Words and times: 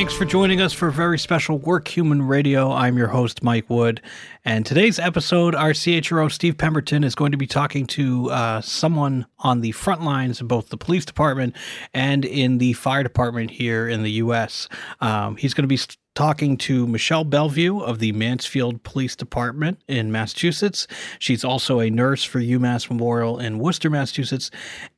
Thanks 0.00 0.14
for 0.14 0.24
joining 0.24 0.62
us 0.62 0.72
for 0.72 0.88
a 0.88 0.92
very 0.92 1.18
special 1.18 1.60
Workhuman 1.60 2.26
Radio. 2.26 2.72
I'm 2.72 2.96
your 2.96 3.08
host, 3.08 3.42
Mike 3.42 3.68
Wood. 3.68 4.00
And 4.46 4.64
today's 4.64 4.98
episode, 4.98 5.54
our 5.54 5.72
CHRO, 5.72 6.32
Steve 6.32 6.56
Pemberton, 6.56 7.04
is 7.04 7.14
going 7.14 7.32
to 7.32 7.36
be 7.36 7.46
talking 7.46 7.84
to 7.88 8.30
uh, 8.30 8.62
someone 8.62 9.26
on 9.40 9.60
the 9.60 9.72
front 9.72 10.00
lines 10.00 10.40
in 10.40 10.46
both 10.46 10.70
the 10.70 10.78
police 10.78 11.04
department 11.04 11.54
and 11.92 12.24
in 12.24 12.56
the 12.56 12.72
fire 12.72 13.02
department 13.02 13.50
here 13.50 13.86
in 13.86 14.02
the 14.02 14.12
U.S. 14.12 14.70
Um, 15.02 15.36
he's 15.36 15.52
going 15.52 15.64
to 15.64 15.68
be 15.68 15.76
talking 16.14 16.56
to 16.56 16.86
Michelle 16.86 17.24
Bellevue 17.24 17.78
of 17.78 17.98
the 17.98 18.12
Mansfield 18.12 18.82
Police 18.82 19.14
Department 19.14 19.80
in 19.86 20.10
Massachusetts. 20.10 20.86
She's 21.18 21.44
also 21.44 21.78
a 21.78 21.88
nurse 21.88 22.24
for 22.24 22.40
UMass 22.40 22.90
Memorial 22.90 23.38
in 23.38 23.58
Worcester, 23.58 23.88
Massachusetts, 23.88 24.50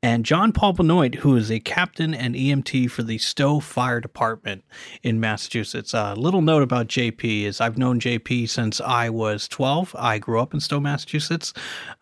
and 0.02 0.25
John 0.25 0.52
Paul 0.52 0.73
Benoit, 0.73 1.16
who 1.16 1.37
is 1.37 1.51
a 1.51 1.61
captain 1.61 2.15
and 2.15 2.35
EMT 2.35 2.91
for 2.91 3.02
the 3.02 3.19
Stow 3.19 3.61
Fire 3.61 4.01
Department 4.01 4.65
in 5.02 5.21
Massachusetts. 5.21 5.93
A 5.93 6.15
little 6.15 6.43
note 6.43 6.62
about 6.62 6.88
JP 6.88 7.43
is 7.45 7.60
I've 7.60 7.79
known 7.79 8.01
JP 8.01 8.49
since 8.49 8.80
I 8.80 9.10
was 9.10 9.47
12. 9.49 9.95
I 9.99 10.19
grew 10.19 10.41
up 10.41 10.55
in 10.55 10.60
Stow, 10.60 10.80
Massachusetts. 10.80 11.52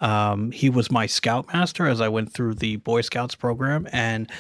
Um, 0.00 0.52
he 0.52 0.70
was 0.70 0.90
my 0.90 1.06
scoutmaster 1.06 1.86
as 1.86 2.00
I 2.00 2.08
went 2.08 2.32
through 2.32 2.54
the 2.54 2.76
Boy 2.76 3.00
Scouts 3.00 3.34
program, 3.34 3.88
and 3.92 4.30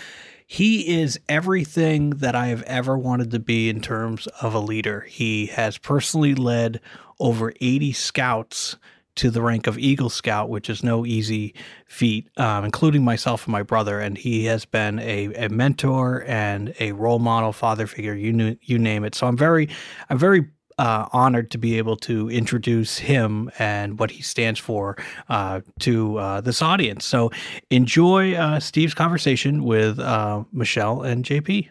he 0.50 1.00
is 1.00 1.20
everything 1.28 2.10
that 2.10 2.34
I 2.34 2.48
have 2.48 2.64
ever 2.64 2.98
wanted 2.98 3.30
to 3.30 3.38
be 3.38 3.68
in 3.68 3.80
terms 3.80 4.26
of 4.42 4.52
a 4.52 4.58
leader. 4.58 5.02
He 5.02 5.46
has 5.46 5.78
personally 5.78 6.34
led 6.34 6.80
over 7.20 7.52
80 7.60 7.92
scouts 7.92 8.74
to 9.14 9.30
the 9.30 9.42
rank 9.42 9.68
of 9.68 9.78
Eagle 9.78 10.10
Scout, 10.10 10.48
which 10.48 10.68
is 10.68 10.82
no 10.82 11.06
easy 11.06 11.54
feat, 11.86 12.28
um, 12.36 12.64
including 12.64 13.04
myself 13.04 13.46
and 13.46 13.52
my 13.52 13.62
brother. 13.62 14.00
And 14.00 14.18
he 14.18 14.46
has 14.46 14.64
been 14.64 14.98
a, 14.98 15.32
a 15.34 15.48
mentor 15.50 16.24
and 16.26 16.74
a 16.80 16.90
role 16.92 17.20
model, 17.20 17.52
father 17.52 17.86
figure, 17.86 18.14
you 18.16 18.58
you 18.60 18.76
name 18.76 19.04
it. 19.04 19.14
So 19.14 19.28
I'm 19.28 19.36
very, 19.36 19.68
I'm 20.08 20.18
very 20.18 20.48
uh, 20.80 21.06
honored 21.12 21.50
to 21.50 21.58
be 21.58 21.76
able 21.76 21.94
to 21.94 22.30
introduce 22.30 22.96
him 22.96 23.50
and 23.58 23.98
what 23.98 24.10
he 24.10 24.22
stands 24.22 24.58
for 24.58 24.96
uh, 25.28 25.60
to 25.80 26.16
uh, 26.16 26.40
this 26.40 26.62
audience. 26.62 27.04
So 27.04 27.30
enjoy 27.68 28.34
uh, 28.34 28.60
Steve's 28.60 28.94
conversation 28.94 29.62
with 29.64 29.98
uh, 29.98 30.44
Michelle 30.52 31.02
and 31.02 31.22
JP. 31.22 31.68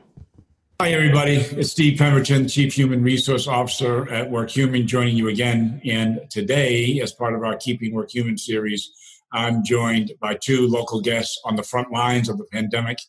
Hi, 0.79 0.91
everybody. 0.91 1.37
It's 1.37 1.71
Steve 1.71 1.97
Pemberton, 1.97 2.47
Chief 2.47 2.73
Human 2.73 3.01
Resource 3.03 3.47
Officer 3.47 4.07
at 4.09 4.29
Workhuman, 4.29 4.85
joining 4.85 5.17
you 5.17 5.27
again. 5.27 5.81
And 5.83 6.21
today, 6.29 7.01
as 7.01 7.11
part 7.11 7.33
of 7.33 7.43
our 7.43 7.57
Keeping 7.57 7.93
Work 7.93 8.11
Human 8.11 8.37
series, 8.37 8.91
I'm 9.33 9.63
joined 9.63 10.13
by 10.21 10.35
two 10.35 10.67
local 10.67 11.01
guests 11.01 11.41
on 11.43 11.55
the 11.55 11.63
front 11.63 11.91
lines 11.91 12.29
of 12.29 12.37
the 12.37 12.45
pandemic 12.45 12.99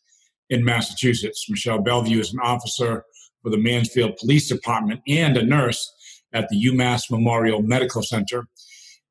in 0.49 0.65
Massachusetts. 0.65 1.45
Michelle 1.47 1.79
Bellevue 1.79 2.19
is 2.19 2.33
an 2.33 2.39
officer 2.41 3.05
for 3.41 3.49
the 3.49 3.57
Mansfield 3.57 4.17
Police 4.17 4.47
Department 4.49 5.01
and 5.07 5.37
a 5.37 5.43
nurse 5.43 5.91
at 6.33 6.47
the 6.49 6.65
UMass 6.65 7.11
Memorial 7.11 7.61
Medical 7.61 8.03
Center. 8.03 8.45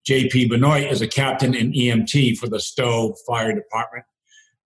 JP 0.09 0.51
Benoit 0.51 0.85
is 0.85 1.03
a 1.03 1.09
captain 1.09 1.55
in 1.55 1.73
EMT 1.73 2.39
for 2.39 2.49
the 2.49 2.61
Stow 2.61 3.15
Fire 3.27 3.55
Department. 3.55 4.05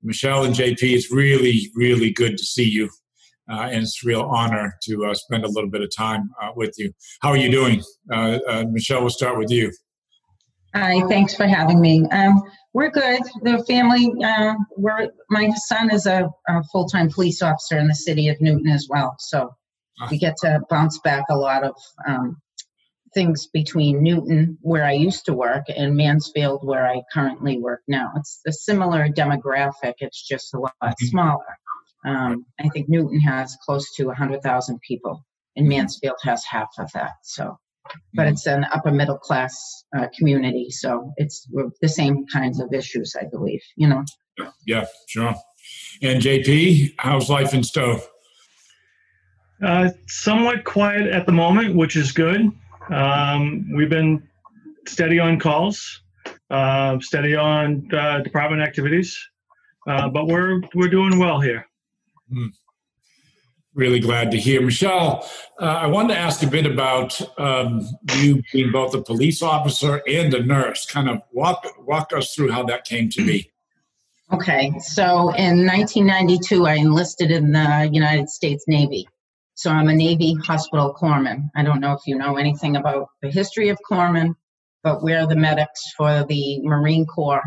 Michelle 0.03 0.45
and 0.45 0.55
JP, 0.55 0.83
it's 0.83 1.11
really, 1.11 1.71
really 1.75 2.11
good 2.11 2.37
to 2.37 2.45
see 2.45 2.69
you. 2.69 2.89
Uh, 3.51 3.69
and 3.71 3.83
it's 3.83 4.03
a 4.05 4.09
real 4.09 4.23
honor 4.23 4.75
to 4.83 5.05
uh, 5.07 5.15
spend 5.15 5.45
a 5.45 5.49
little 5.49 5.69
bit 5.69 5.83
of 5.83 5.95
time 5.95 6.31
uh, 6.41 6.51
with 6.55 6.75
you. 6.79 6.93
How 7.21 7.31
are 7.31 7.37
you 7.37 7.51
doing? 7.51 7.83
Uh, 8.11 8.39
uh, 8.49 8.65
Michelle, 8.71 9.01
we'll 9.01 9.11
start 9.11 9.39
with 9.39 9.51
you. 9.51 9.71
Hi, 10.75 11.01
thanks 11.09 11.35
for 11.37 11.47
having 11.47 11.81
me. 11.81 12.05
Um, 12.11 12.43
we're 12.73 12.91
good. 12.91 13.21
The 13.43 13.65
family, 13.69 14.13
uh, 14.25 14.55
we're, 14.77 15.09
my 15.31 15.49
son 15.69 15.93
is 15.93 16.07
a, 16.07 16.29
a 16.49 16.65
full 16.65 16.89
time 16.89 17.11
police 17.11 17.43
officer 17.43 17.79
in 17.79 17.87
the 17.87 17.95
city 17.95 18.27
of 18.29 18.41
Newton 18.41 18.69
as 18.69 18.89
well. 18.91 19.15
So 19.21 19.55
ah. 20.01 20.09
we 20.11 20.19
get 20.19 20.37
to 20.39 20.61
bounce 20.69 20.99
back 20.99 21.27
a 21.31 21.37
lot 21.37 21.63
of 21.63 21.77
um, 22.09 22.43
things 23.15 23.47
between 23.47 24.03
Newton, 24.03 24.59
where 24.63 24.85
I 24.85 24.95
used 24.95 25.27
to 25.27 25.33
work, 25.33 25.67
and 25.69 25.97
Mansfield, 25.97 26.67
where 26.67 26.85
I 26.85 27.03
currently 27.13 27.59
work 27.59 27.83
now. 27.87 28.11
It's 28.17 28.41
a 28.45 28.53
similar 28.53 29.09
demographic, 29.09 29.95
it's 29.99 30.27
just 30.27 30.55
a 30.55 30.59
lot 30.59 30.75
mm-hmm. 30.83 31.07
smaller. 31.07 31.57
Um, 32.05 32.47
I 32.59 32.69
think 32.71 32.89
Newton 32.89 33.21
has 33.21 33.57
close 33.65 33.95
to 33.95 34.07
100,000 34.07 34.81
people, 34.81 35.25
and 35.55 35.69
Mansfield 35.69 36.19
has 36.25 36.45
half 36.45 36.71
of 36.79 36.91
that. 36.95 37.13
So 37.23 37.57
but 38.15 38.23
mm-hmm. 38.23 38.33
it's 38.33 38.47
an 38.47 38.65
upper 38.73 38.91
middle 38.91 39.19
class 39.19 39.85
uh, 39.97 40.07
community, 40.17 40.71
so 40.71 41.13
it's 41.17 41.49
the 41.81 41.89
same 41.89 42.27
kinds 42.33 42.61
of 42.61 42.73
issues, 42.73 43.15
I 43.21 43.25
believe. 43.31 43.61
You 43.77 43.89
know. 43.89 44.05
Yeah, 44.67 44.87
sure. 45.09 45.35
And 46.03 46.21
JP, 46.21 46.95
how's 46.99 47.31
life 47.31 47.55
in 47.55 47.63
Stow? 47.63 48.01
Uh, 49.65 49.91
somewhat 50.09 50.65
quiet 50.65 51.07
at 51.07 51.27
the 51.27 51.33
moment, 51.33 51.77
which 51.77 51.97
is 51.97 52.13
good. 52.13 52.51
Um, 52.91 53.71
we've 53.75 53.89
been 53.89 54.29
steady 54.87 55.19
on 55.19 55.39
calls, 55.39 56.03
uh, 56.51 56.99
steady 57.01 57.35
on 57.35 57.89
uh, 57.95 58.21
department 58.21 58.63
activities, 58.63 59.17
uh, 59.89 60.09
but 60.09 60.27
we're 60.27 60.61
we're 60.75 60.89
doing 60.89 61.19
well 61.19 61.41
here. 61.41 61.67
Mm 62.33 62.51
really 63.75 64.01
glad 64.01 64.31
to 64.31 64.39
hear. 64.39 64.63
Michelle, 64.63 65.29
uh, 65.61 65.65
I 65.65 65.87
wanted 65.87 66.15
to 66.15 66.21
ask 66.21 66.43
a 66.43 66.47
bit 66.47 66.67
about 66.67 67.21
um, 67.39 67.87
you 68.17 68.43
being 68.53 68.73
both 68.73 68.95
a 68.95 69.03
police 69.03 69.43
officer 69.43 70.03
and 70.07 70.33
a 70.33 70.43
nurse. 70.43 70.87
Kind 70.87 71.09
of 71.09 71.21
walk 71.33 71.67
walk 71.81 72.13
us 72.13 72.35
through 72.35 72.53
how 72.53 72.65
that 72.65 72.85
came 72.85 73.09
to 73.11 73.25
be. 73.25 73.51
Okay, 74.33 74.73
so 74.81 75.31
in 75.35 75.67
1992, 75.67 76.67
I 76.67 76.75
enlisted 76.75 77.31
in 77.31 77.53
the 77.53 77.89
United 77.93 78.29
States 78.29 78.65
Navy. 78.67 79.07
So 79.55 79.71
I'm 79.71 79.89
a 79.89 79.95
Navy 79.95 80.35
hospital 80.35 80.97
corpsman. 81.01 81.51
I 81.55 81.63
don't 81.63 81.81
know 81.81 81.93
if 81.93 82.01
you 82.07 82.17
know 82.17 82.37
anything 82.37 82.77
about 82.77 83.09
the 83.23 83.31
history 83.31 83.69
of 83.69 83.79
corpsmen, 83.89 84.35
but 84.83 85.03
we're 85.03 85.27
the 85.27 85.37
medics 85.37 85.93
for 85.97 86.25
the 86.25 86.61
Marine 86.63 87.07
Corps 87.07 87.43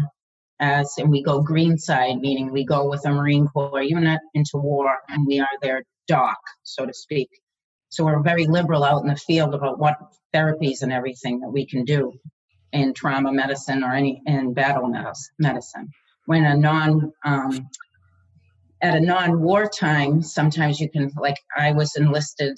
as 0.59 0.93
and 0.97 1.09
we 1.09 1.21
go 1.21 1.41
green 1.41 1.77
side, 1.77 2.19
meaning 2.19 2.51
we 2.51 2.63
go 2.63 2.89
with 2.89 3.05
a 3.05 3.11
Marine 3.11 3.47
Corps 3.47 3.83
unit 3.83 4.19
into 4.33 4.57
war 4.57 4.97
and 5.09 5.27
we 5.27 5.39
are 5.39 5.47
their 5.61 5.83
doc, 6.07 6.37
so 6.63 6.85
to 6.85 6.93
speak. 6.93 7.29
So 7.89 8.03
we're 8.03 8.21
very 8.21 8.45
liberal 8.47 8.83
out 8.83 9.01
in 9.01 9.07
the 9.07 9.15
field 9.15 9.53
about 9.53 9.79
what 9.79 9.97
therapies 10.33 10.81
and 10.81 10.91
everything 10.91 11.39
that 11.39 11.49
we 11.49 11.65
can 11.65 11.85
do 11.85 12.13
in 12.73 12.93
trauma 12.93 13.31
medicine 13.31 13.83
or 13.83 13.93
any 13.93 14.21
in 14.25 14.53
battle 14.53 14.91
medicine. 15.39 15.89
When 16.25 16.43
a 16.43 16.57
non 16.57 17.13
um, 17.23 17.69
at 18.81 18.95
a 18.95 18.99
non-war 18.99 19.69
time, 19.69 20.21
sometimes 20.21 20.79
you 20.79 20.89
can 20.89 21.11
like 21.19 21.37
I 21.55 21.71
was 21.71 21.95
enlisted 21.95 22.57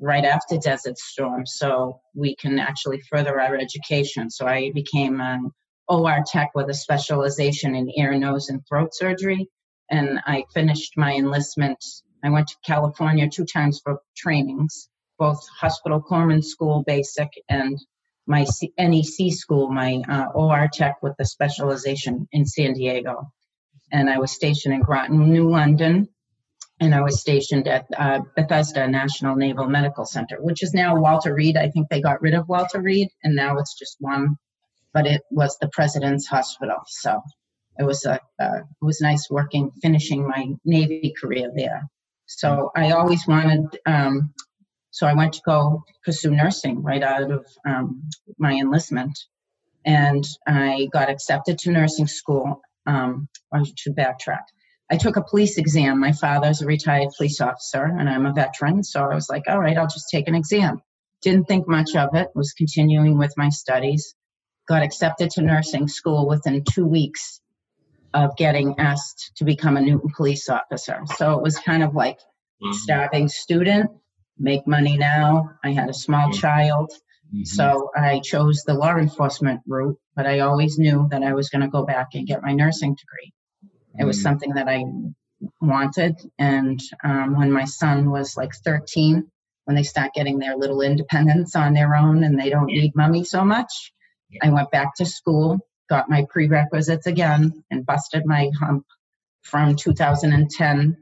right 0.00 0.24
after 0.24 0.56
Desert 0.56 0.96
Storm, 0.96 1.44
so 1.44 2.00
we 2.14 2.36
can 2.36 2.58
actually 2.58 3.00
further 3.10 3.40
our 3.40 3.56
education. 3.56 4.30
So 4.30 4.46
I 4.46 4.70
became 4.72 5.20
an 5.20 5.50
OR 5.88 6.22
tech 6.26 6.50
with 6.54 6.70
a 6.70 6.74
specialization 6.74 7.74
in 7.74 7.90
ear, 7.98 8.16
nose, 8.16 8.48
and 8.48 8.62
throat 8.68 8.94
surgery, 8.94 9.48
and 9.90 10.20
I 10.24 10.44
finished 10.54 10.92
my 10.96 11.14
enlistment 11.14 11.84
I 12.22 12.30
went 12.30 12.48
to 12.48 12.56
California 12.64 13.28
two 13.28 13.44
times 13.44 13.80
for 13.82 14.00
trainings, 14.16 14.88
both 15.18 15.46
hospital 15.48 16.02
corpsman 16.02 16.44
school 16.44 16.82
basic 16.86 17.28
and 17.48 17.78
my 18.26 18.44
C- 18.44 18.72
NEC 18.78 19.32
school, 19.32 19.70
my 19.70 20.02
uh, 20.08 20.26
OR 20.34 20.68
tech 20.72 21.02
with 21.02 21.14
the 21.18 21.24
specialization 21.24 22.28
in 22.32 22.44
San 22.44 22.74
Diego. 22.74 23.32
And 23.90 24.10
I 24.10 24.18
was 24.18 24.32
stationed 24.32 24.74
in 24.74 24.82
Groton, 24.82 25.30
New 25.32 25.48
London, 25.48 26.08
and 26.80 26.94
I 26.94 27.00
was 27.00 27.20
stationed 27.20 27.66
at 27.66 27.86
uh, 27.96 28.20
Bethesda 28.36 28.86
National 28.86 29.34
Naval 29.34 29.66
Medical 29.66 30.04
Center, 30.04 30.36
which 30.40 30.62
is 30.62 30.74
now 30.74 31.00
Walter 31.00 31.34
Reed. 31.34 31.56
I 31.56 31.70
think 31.70 31.88
they 31.88 32.00
got 32.00 32.20
rid 32.20 32.34
of 32.34 32.48
Walter 32.48 32.80
Reed, 32.80 33.08
and 33.24 33.34
now 33.34 33.58
it's 33.58 33.76
just 33.78 33.96
one, 33.98 34.36
but 34.92 35.06
it 35.06 35.22
was 35.30 35.56
the 35.58 35.68
President's 35.68 36.26
Hospital. 36.26 36.76
So 36.86 37.20
it 37.78 37.84
was 37.84 38.04
a 38.04 38.20
uh, 38.38 38.60
it 38.60 38.84
was 38.84 39.00
nice 39.00 39.28
working, 39.30 39.70
finishing 39.80 40.26
my 40.26 40.48
Navy 40.64 41.14
career 41.18 41.50
there. 41.54 41.88
So 42.28 42.70
I 42.76 42.90
always 42.90 43.26
wanted, 43.26 43.78
um, 43.86 44.34
so 44.90 45.06
I 45.06 45.14
went 45.14 45.32
to 45.34 45.40
go 45.46 45.82
pursue 46.04 46.30
nursing 46.30 46.82
right 46.82 47.02
out 47.02 47.30
of 47.30 47.46
um, 47.66 48.08
my 48.38 48.52
enlistment. 48.52 49.18
And 49.84 50.24
I 50.46 50.88
got 50.92 51.08
accepted 51.08 51.58
to 51.60 51.70
nursing 51.72 52.06
school. 52.06 52.60
Um, 52.86 53.28
I 53.52 53.62
should 53.76 53.96
backtrack. 53.96 54.42
I 54.90 54.98
took 54.98 55.16
a 55.16 55.24
police 55.24 55.56
exam. 55.56 56.00
My 56.00 56.12
father's 56.12 56.60
a 56.60 56.66
retired 56.66 57.08
police 57.16 57.40
officer, 57.40 57.84
and 57.84 58.08
I'm 58.08 58.26
a 58.26 58.32
veteran. 58.32 58.84
So 58.84 59.02
I 59.02 59.14
was 59.14 59.28
like, 59.30 59.44
all 59.48 59.58
right, 59.58 59.76
I'll 59.76 59.86
just 59.86 60.10
take 60.10 60.28
an 60.28 60.34
exam. 60.34 60.82
Didn't 61.22 61.46
think 61.46 61.66
much 61.66 61.96
of 61.96 62.14
it, 62.14 62.28
was 62.34 62.52
continuing 62.52 63.16
with 63.18 63.32
my 63.36 63.48
studies. 63.48 64.14
Got 64.68 64.82
accepted 64.82 65.30
to 65.32 65.42
nursing 65.42 65.88
school 65.88 66.28
within 66.28 66.62
two 66.64 66.86
weeks 66.86 67.40
of 68.14 68.36
getting 68.36 68.78
asked 68.78 69.32
to 69.36 69.44
become 69.44 69.76
a 69.76 69.80
Newton 69.80 70.10
police 70.16 70.48
officer. 70.48 71.00
So 71.16 71.32
it 71.32 71.42
was 71.42 71.58
kind 71.58 71.82
of 71.82 71.94
like 71.94 72.18
mm-hmm. 72.62 72.72
starving 72.72 73.28
student, 73.28 73.90
make 74.38 74.66
money 74.66 74.96
now. 74.96 75.50
I 75.62 75.72
had 75.72 75.88
a 75.88 75.94
small 75.94 76.28
mm-hmm. 76.28 76.40
child. 76.40 76.90
Mm-hmm. 77.34 77.44
So 77.44 77.90
I 77.94 78.20
chose 78.20 78.62
the 78.66 78.74
law 78.74 78.96
enforcement 78.96 79.60
route, 79.66 79.98
but 80.16 80.26
I 80.26 80.40
always 80.40 80.78
knew 80.78 81.08
that 81.10 81.22
I 81.22 81.34
was 81.34 81.50
going 81.50 81.62
to 81.62 81.68
go 81.68 81.84
back 81.84 82.08
and 82.14 82.26
get 82.26 82.42
my 82.42 82.52
nursing 82.52 82.94
degree. 82.94 83.32
It 83.98 84.04
was 84.04 84.16
mm-hmm. 84.16 84.22
something 84.22 84.54
that 84.54 84.68
I 84.68 84.84
wanted. 85.60 86.16
And 86.38 86.80
um, 87.04 87.36
when 87.36 87.52
my 87.52 87.64
son 87.64 88.10
was 88.10 88.36
like 88.36 88.54
13, 88.64 89.30
when 89.64 89.76
they 89.76 89.82
start 89.82 90.14
getting 90.14 90.38
their 90.38 90.56
little 90.56 90.80
independence 90.80 91.54
on 91.54 91.74
their 91.74 91.94
own 91.94 92.24
and 92.24 92.40
they 92.40 92.48
don't 92.48 92.66
need 92.66 92.96
mommy 92.96 93.24
so 93.24 93.44
much. 93.44 93.92
I 94.42 94.50
went 94.50 94.70
back 94.70 94.94
to 94.96 95.06
school, 95.06 95.58
got 95.88 96.08
my 96.08 96.26
prerequisites 96.30 97.06
again, 97.06 97.64
and 97.70 97.86
busted 97.86 98.24
my 98.26 98.50
hump 98.58 98.86
from 99.42 99.74
2010 99.76 100.96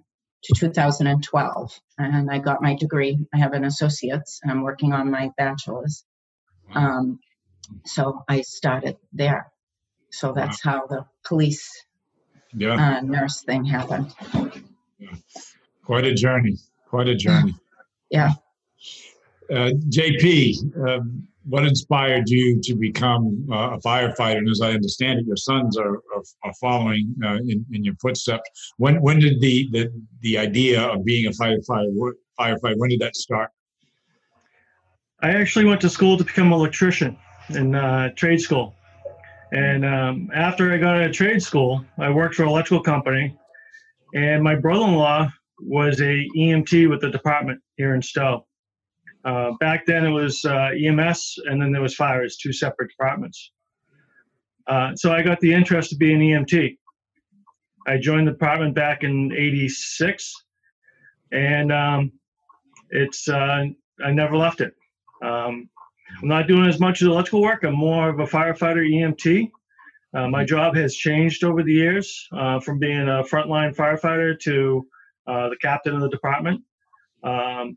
to 0.44 0.55
2012. 0.55 1.81
And 1.99 2.31
I 2.31 2.38
got 2.38 2.62
my 2.62 2.75
degree. 2.77 3.19
I 3.35 3.38
have 3.38 3.53
an 3.53 3.65
associate's 3.65 4.41
and 4.43 4.53
I'm 4.53 4.62
working 4.62 4.93
on 4.93 5.11
my 5.11 5.31
bachelor's. 5.37 6.05
Um, 6.75 7.19
so 7.85 8.23
I 8.29 8.43
started 8.43 8.97
there. 9.12 9.50
So 10.11 10.33
that's 10.33 10.62
how 10.62 10.87
the 10.87 11.05
police 11.25 11.69
Yeah, 12.55 12.75
uh, 12.75 13.00
nurse 13.00 13.43
thing 13.43 13.65
happened. 13.65 14.15
yeah. 14.99 15.15
quite 15.85 16.05
a 16.05 16.15
journey. 16.15 16.56
Quite 16.89 17.09
a 17.09 17.17
journey. 17.17 17.55
Yeah. 18.09 18.35
Uh, 19.50 19.73
JP, 19.89 20.87
um, 20.89 21.27
what 21.48 21.64
inspired 21.64 22.28
you 22.28 22.60
to 22.62 22.75
become 22.75 23.46
uh, 23.50 23.70
a 23.76 23.78
firefighter? 23.78 24.38
And 24.38 24.48
as 24.48 24.60
I 24.60 24.72
understand 24.72 25.20
it, 25.20 25.26
your 25.26 25.37
sons 25.37 25.78
are, 25.78 25.96
are, 25.96 26.22
are 26.44 26.52
following 26.60 27.14
uh, 27.25 27.37
in, 27.37 27.64
in 27.72 27.84
your 27.84 27.94
footsteps. 28.02 28.48
When 28.78 29.00
when 29.00 29.19
did 29.20 29.40
the, 29.40 29.69
the, 29.70 29.93
the 30.20 30.38
idea 30.38 30.82
of 30.82 31.04
being 31.04 31.26
a 31.26 31.31
firefighter, 31.31 32.12
firefighter, 32.38 32.76
when 32.76 32.90
did 32.90 33.00
that 33.00 33.16
start? 33.16 33.50
I 35.22 35.31
actually 35.31 35.64
went 35.64 35.81
to 35.81 35.88
school 35.88 36.19
to 36.19 36.25
become 36.25 36.48
an 36.48 36.52
electrician 36.52 37.16
in 37.50 37.75
uh, 37.75 38.10
trade 38.16 38.40
school. 38.40 38.75
And 39.52 39.84
um, 39.84 40.31
after 40.34 40.72
I 40.72 40.78
got 40.78 40.96
out 40.96 41.06
of 41.06 41.12
trade 41.12 41.43
school, 41.43 41.84
I 41.98 42.10
worked 42.10 42.34
for 42.34 42.43
an 42.43 42.48
electrical 42.48 42.82
company. 42.82 43.37
And 44.14 44.43
my 44.43 44.56
brother-in-law 44.56 45.31
was 45.60 46.00
a 46.00 46.28
EMT 46.37 46.90
with 46.90 47.00
the 47.00 47.10
department 47.10 47.60
here 47.76 47.94
in 47.94 48.02
Stow. 48.02 48.46
Uh, 49.26 49.50
back 49.58 49.84
then 49.84 50.06
it 50.06 50.11
was 50.11 50.44
uh, 50.44 50.70
EMS, 50.81 51.40
and 51.46 51.61
then 51.61 51.73
there 51.73 51.82
was 51.82 51.96
fire 51.96 52.23
as 52.23 52.37
two 52.37 52.52
separate 52.52 52.90
departments. 52.90 53.50
Uh, 54.69 54.94
so 54.94 55.12
I 55.12 55.23
got 55.23 55.40
the 55.40 55.52
interest 55.52 55.90
to 55.90 55.96
be 55.96 56.14
an 56.14 56.20
EMT. 56.20 56.78
I 57.88 57.99
joined 57.99 58.28
the 58.28 58.32
department 58.32 58.76
back 58.76 59.02
in 59.02 59.32
'86, 59.32 60.32
and 61.32 61.73
um, 61.73 62.12
it's 62.90 63.28
uh, 63.28 63.64
I 64.05 64.12
never 64.12 64.37
left 64.37 64.61
it. 64.61 64.73
Um, 65.25 65.69
I'm 66.22 66.29
not 66.29 66.46
doing 66.46 66.69
as 66.69 66.79
much 66.79 67.02
electrical 67.02 67.43
work. 67.43 67.64
I'm 67.64 67.75
more 67.75 68.08
of 68.08 68.20
a 68.20 68.26
firefighter 68.26 68.88
EMT. 68.88 69.50
Uh, 70.14 70.29
my 70.29 70.44
job 70.44 70.76
has 70.76 70.94
changed 70.94 71.43
over 71.43 71.64
the 71.64 71.72
years 71.72 72.29
uh, 72.32 72.61
from 72.61 72.79
being 72.79 73.08
a 73.08 73.25
frontline 73.25 73.75
firefighter 73.75 74.38
to 74.40 74.87
the 75.26 75.56
captain 75.61 75.96
of 75.96 76.00
the 76.00 76.08
department. 76.11 76.62
Um, 77.25 77.76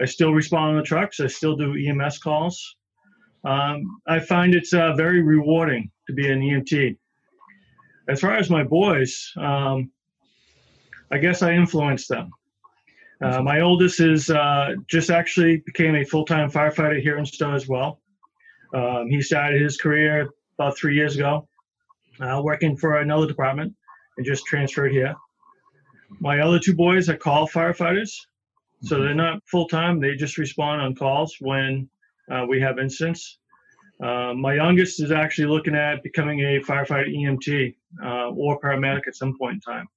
I 0.00 0.04
still 0.04 0.32
respond 0.32 0.70
on 0.70 0.76
the 0.76 0.82
trucks. 0.82 1.20
I 1.20 1.26
still 1.26 1.56
do 1.56 1.74
EMS 1.74 2.18
calls. 2.18 2.76
Um, 3.44 4.00
I 4.06 4.18
find 4.18 4.54
it's 4.54 4.74
uh, 4.74 4.92
very 4.94 5.22
rewarding 5.22 5.90
to 6.06 6.12
be 6.12 6.30
an 6.30 6.40
EMT. 6.40 6.96
As 8.08 8.20
far 8.20 8.36
as 8.36 8.50
my 8.50 8.62
boys, 8.62 9.32
um, 9.36 9.90
I 11.10 11.18
guess 11.18 11.42
I 11.42 11.52
influenced 11.52 12.08
them. 12.08 12.30
Uh, 13.22 13.40
my 13.40 13.60
oldest 13.60 14.00
is 14.00 14.28
uh, 14.30 14.74
just 14.88 15.10
actually 15.10 15.58
became 15.58 15.94
a 15.94 16.04
full-time 16.04 16.50
firefighter 16.50 17.00
here 17.00 17.16
in 17.16 17.24
Stow 17.24 17.54
as 17.54 17.66
well. 17.66 18.00
Um, 18.74 19.08
he 19.08 19.22
started 19.22 19.60
his 19.60 19.76
career 19.76 20.28
about 20.58 20.76
three 20.76 20.94
years 20.94 21.16
ago, 21.16 21.48
uh, 22.20 22.40
working 22.42 22.76
for 22.76 22.98
another 22.98 23.26
department, 23.26 23.74
and 24.16 24.26
just 24.26 24.44
transferred 24.44 24.92
here. 24.92 25.14
My 26.20 26.40
other 26.40 26.58
two 26.58 26.74
boys 26.74 27.08
are 27.08 27.16
call 27.16 27.48
firefighters, 27.48 28.10
so 28.82 29.00
they're 29.00 29.14
not 29.14 29.42
full-time. 29.46 30.00
They 30.00 30.14
just 30.14 30.38
respond 30.38 30.80
on 30.80 30.94
calls 30.94 31.36
when 31.40 31.88
uh, 32.30 32.44
we 32.48 32.60
have 32.60 32.78
incidents. 32.78 33.38
Uh, 34.02 34.34
my 34.34 34.54
youngest 34.54 35.00
is 35.00 35.10
actually 35.10 35.46
looking 35.46 35.74
at 35.74 36.02
becoming 36.02 36.40
a 36.40 36.60
firefighter 36.60 37.08
EMT 37.08 37.74
uh, 38.04 38.28
or 38.30 38.60
paramedic 38.60 39.06
at 39.06 39.16
some 39.16 39.36
point 39.38 39.54
in 39.54 39.60
time. 39.60 39.88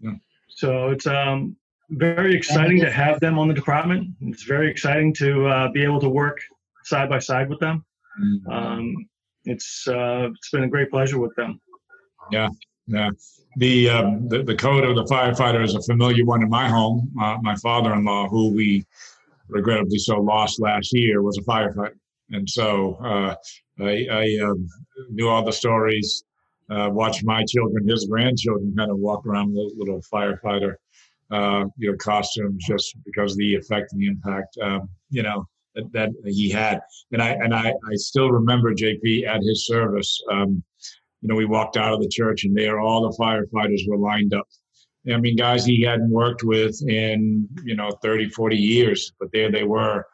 Yeah. 0.00 0.12
So 0.48 0.88
it's 0.88 1.06
um, 1.06 1.56
very 1.90 2.34
exciting 2.34 2.80
to 2.80 2.90
have 2.90 3.20
them 3.20 3.38
on 3.38 3.48
the 3.48 3.54
department. 3.54 4.08
It's 4.22 4.42
very 4.42 4.70
exciting 4.70 5.14
to 5.14 5.46
uh, 5.46 5.68
be 5.70 5.84
able 5.84 6.00
to 6.00 6.08
work 6.08 6.40
side 6.84 7.08
by 7.08 7.20
side 7.20 7.48
with 7.48 7.60
them. 7.60 7.84
Um, 8.50 9.08
it's 9.44 9.86
uh, 9.88 10.28
it's 10.34 10.50
been 10.50 10.64
a 10.64 10.68
great 10.68 10.90
pleasure 10.90 11.18
with 11.18 11.34
them. 11.36 11.60
Yeah. 12.30 12.48
The, 13.56 13.88
um, 13.90 14.28
the 14.28 14.42
the 14.42 14.56
code 14.56 14.84
of 14.84 14.96
the 14.96 15.04
firefighter 15.04 15.62
is 15.62 15.74
a 15.74 15.82
familiar 15.82 16.24
one 16.24 16.42
in 16.42 16.48
my 16.48 16.68
home. 16.68 17.12
Uh, 17.20 17.36
my 17.42 17.54
father-in-law, 17.56 18.28
who 18.28 18.50
we 18.50 18.86
regrettably 19.48 19.98
so 19.98 20.20
lost 20.20 20.60
last 20.60 20.92
year, 20.92 21.22
was 21.22 21.36
a 21.36 21.42
firefighter, 21.42 21.96
and 22.30 22.48
so 22.48 22.94
uh, 23.04 23.34
I, 23.78 24.06
I 24.10 24.38
um, 24.44 24.66
knew 25.10 25.28
all 25.28 25.44
the 25.44 25.52
stories. 25.52 26.24
Uh, 26.70 26.88
watched 26.90 27.22
my 27.24 27.44
children, 27.44 27.86
his 27.86 28.06
grandchildren, 28.06 28.74
kind 28.74 28.90
of 28.90 28.96
walk 28.96 29.26
around 29.26 29.52
with 29.52 29.74
little 29.76 30.00
firefighter, 30.10 30.76
uh, 31.30 31.66
you 31.76 31.90
know, 31.90 31.96
costumes 31.98 32.64
just 32.66 32.96
because 33.04 33.32
of 33.32 33.38
the 33.38 33.54
effect 33.54 33.92
and 33.92 34.00
the 34.00 34.06
impact, 34.06 34.56
um, 34.62 34.88
you 35.10 35.22
know, 35.22 35.46
that, 35.74 35.92
that 35.92 36.10
he 36.24 36.48
had. 36.48 36.80
And 37.10 37.22
I 37.22 37.30
and 37.30 37.54
I, 37.54 37.68
I 37.68 37.94
still 37.94 38.30
remember 38.30 38.74
JP 38.74 39.26
at 39.26 39.42
his 39.42 39.66
service. 39.66 40.22
Um, 40.30 40.62
you 41.22 41.28
know, 41.28 41.36
we 41.36 41.44
walked 41.44 41.76
out 41.76 41.94
of 41.94 42.00
the 42.00 42.08
church 42.08 42.44
and 42.44 42.56
there 42.56 42.80
all 42.80 43.02
the 43.02 43.16
firefighters 43.16 43.88
were 43.88 43.96
lined 43.96 44.34
up. 44.34 44.46
I 45.10 45.16
mean, 45.16 45.36
guys 45.36 45.64
he 45.64 45.82
hadn't 45.82 46.10
worked 46.10 46.44
with 46.44 46.76
in, 46.88 47.48
you 47.64 47.74
know, 47.74 47.90
30, 48.02 48.28
40 48.30 48.56
years, 48.56 49.12
but 49.18 49.28
there 49.32 49.50
they 49.50 49.64
were. 49.64 50.04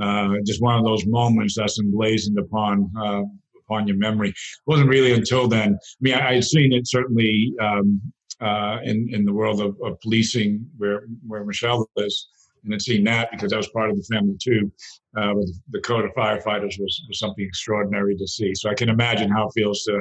Uh, 0.00 0.36
just 0.46 0.62
one 0.62 0.78
of 0.78 0.84
those 0.84 1.04
moments 1.06 1.56
that's 1.56 1.78
emblazoned 1.78 2.38
upon 2.38 2.90
uh, 2.98 3.22
upon 3.64 3.86
your 3.86 3.98
memory. 3.98 4.30
It 4.30 4.34
wasn't 4.66 4.88
really 4.88 5.12
until 5.12 5.46
then. 5.46 5.74
I 5.74 5.96
mean, 6.00 6.14
I, 6.14 6.34
had 6.34 6.44
seen 6.44 6.72
it 6.72 6.88
certainly 6.88 7.52
um, 7.60 8.00
uh, 8.40 8.78
in 8.82 9.08
in 9.12 9.26
the 9.26 9.32
world 9.32 9.60
of, 9.60 9.76
of 9.84 10.00
policing 10.00 10.66
where 10.78 11.02
where 11.26 11.44
Michelle 11.44 11.86
is, 11.98 12.28
and 12.64 12.72
had 12.72 12.80
seen 12.80 13.04
that 13.04 13.30
because 13.30 13.50
that 13.50 13.58
was 13.58 13.68
part 13.68 13.90
of 13.90 13.96
the 13.96 14.02
family 14.10 14.36
too. 14.42 14.72
Uh, 15.18 15.34
the 15.70 15.80
code 15.80 16.06
of 16.06 16.12
firefighters 16.12 16.80
was, 16.80 17.04
was 17.06 17.18
something 17.18 17.44
extraordinary 17.44 18.16
to 18.16 18.26
see. 18.26 18.54
So 18.54 18.70
I 18.70 18.74
can 18.74 18.88
imagine 18.88 19.30
how 19.30 19.48
it 19.48 19.52
feels 19.54 19.82
to 19.82 20.00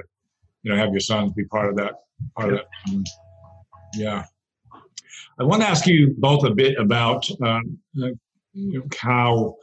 you 0.64 0.72
know 0.72 0.78
have 0.78 0.92
your 0.92 1.00
sons 1.00 1.34
be 1.34 1.46
part 1.46 1.70
of 1.70 1.76
that 1.78 1.94
part 2.36 2.54
of 2.54 2.60
that. 2.60 3.06
Yeah. 3.94 4.24
I 5.40 5.44
want 5.44 5.62
to 5.62 5.68
ask 5.68 5.88
you 5.88 6.14
both 6.18 6.44
a 6.44 6.54
bit 6.54 6.78
about 6.78 7.30
um, 7.42 7.78
you 7.94 8.18
know, 8.54 8.84
how 8.98 9.56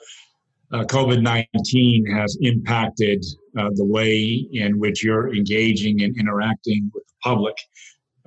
uh, 0.73 0.85
covid-19 0.85 2.11
has 2.12 2.38
impacted 2.41 3.25
uh, 3.59 3.71
the 3.75 3.85
way 3.85 4.49
in 4.53 4.79
which 4.79 5.05
you're 5.05 5.35
engaging 5.35 6.03
and 6.03 6.19
interacting 6.19 6.91
with 6.95 7.07
the 7.07 7.15
public. 7.23 7.57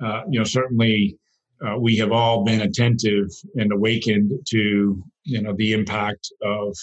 Uh, 0.02 0.22
you 0.30 0.38
know 0.38 0.44
certainly 0.44 1.16
uh, 1.66 1.76
we 1.78 1.96
have 1.96 2.12
all 2.12 2.44
been 2.44 2.62
attentive 2.62 3.28
and 3.56 3.72
awakened 3.72 4.32
to 4.48 5.02
you 5.24 5.42
know 5.42 5.54
the 5.56 5.72
impact 5.72 6.32
of 6.42 6.74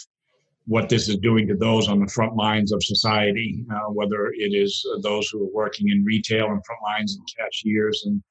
what 0.67 0.89
this 0.89 1.07
is 1.07 1.15
doing 1.17 1.47
to 1.47 1.55
those 1.55 1.88
on 1.88 2.00
the 2.00 2.07
front 2.07 2.36
lines 2.36 2.74
of 2.74 2.83
society, 2.83 3.65
uh, 3.74 3.89
whether 3.89 4.27
it 4.33 4.53
is 4.53 4.86
uh, 4.93 5.00
those 5.01 5.29
who 5.29 5.41
are 5.43 5.53
working 5.53 5.88
in 5.89 6.03
retail 6.03 6.47
and 6.47 6.63
front 6.65 6.81
lines 6.83 7.17
and 7.17 7.27
cashiers 7.38 8.03
and 8.05 8.21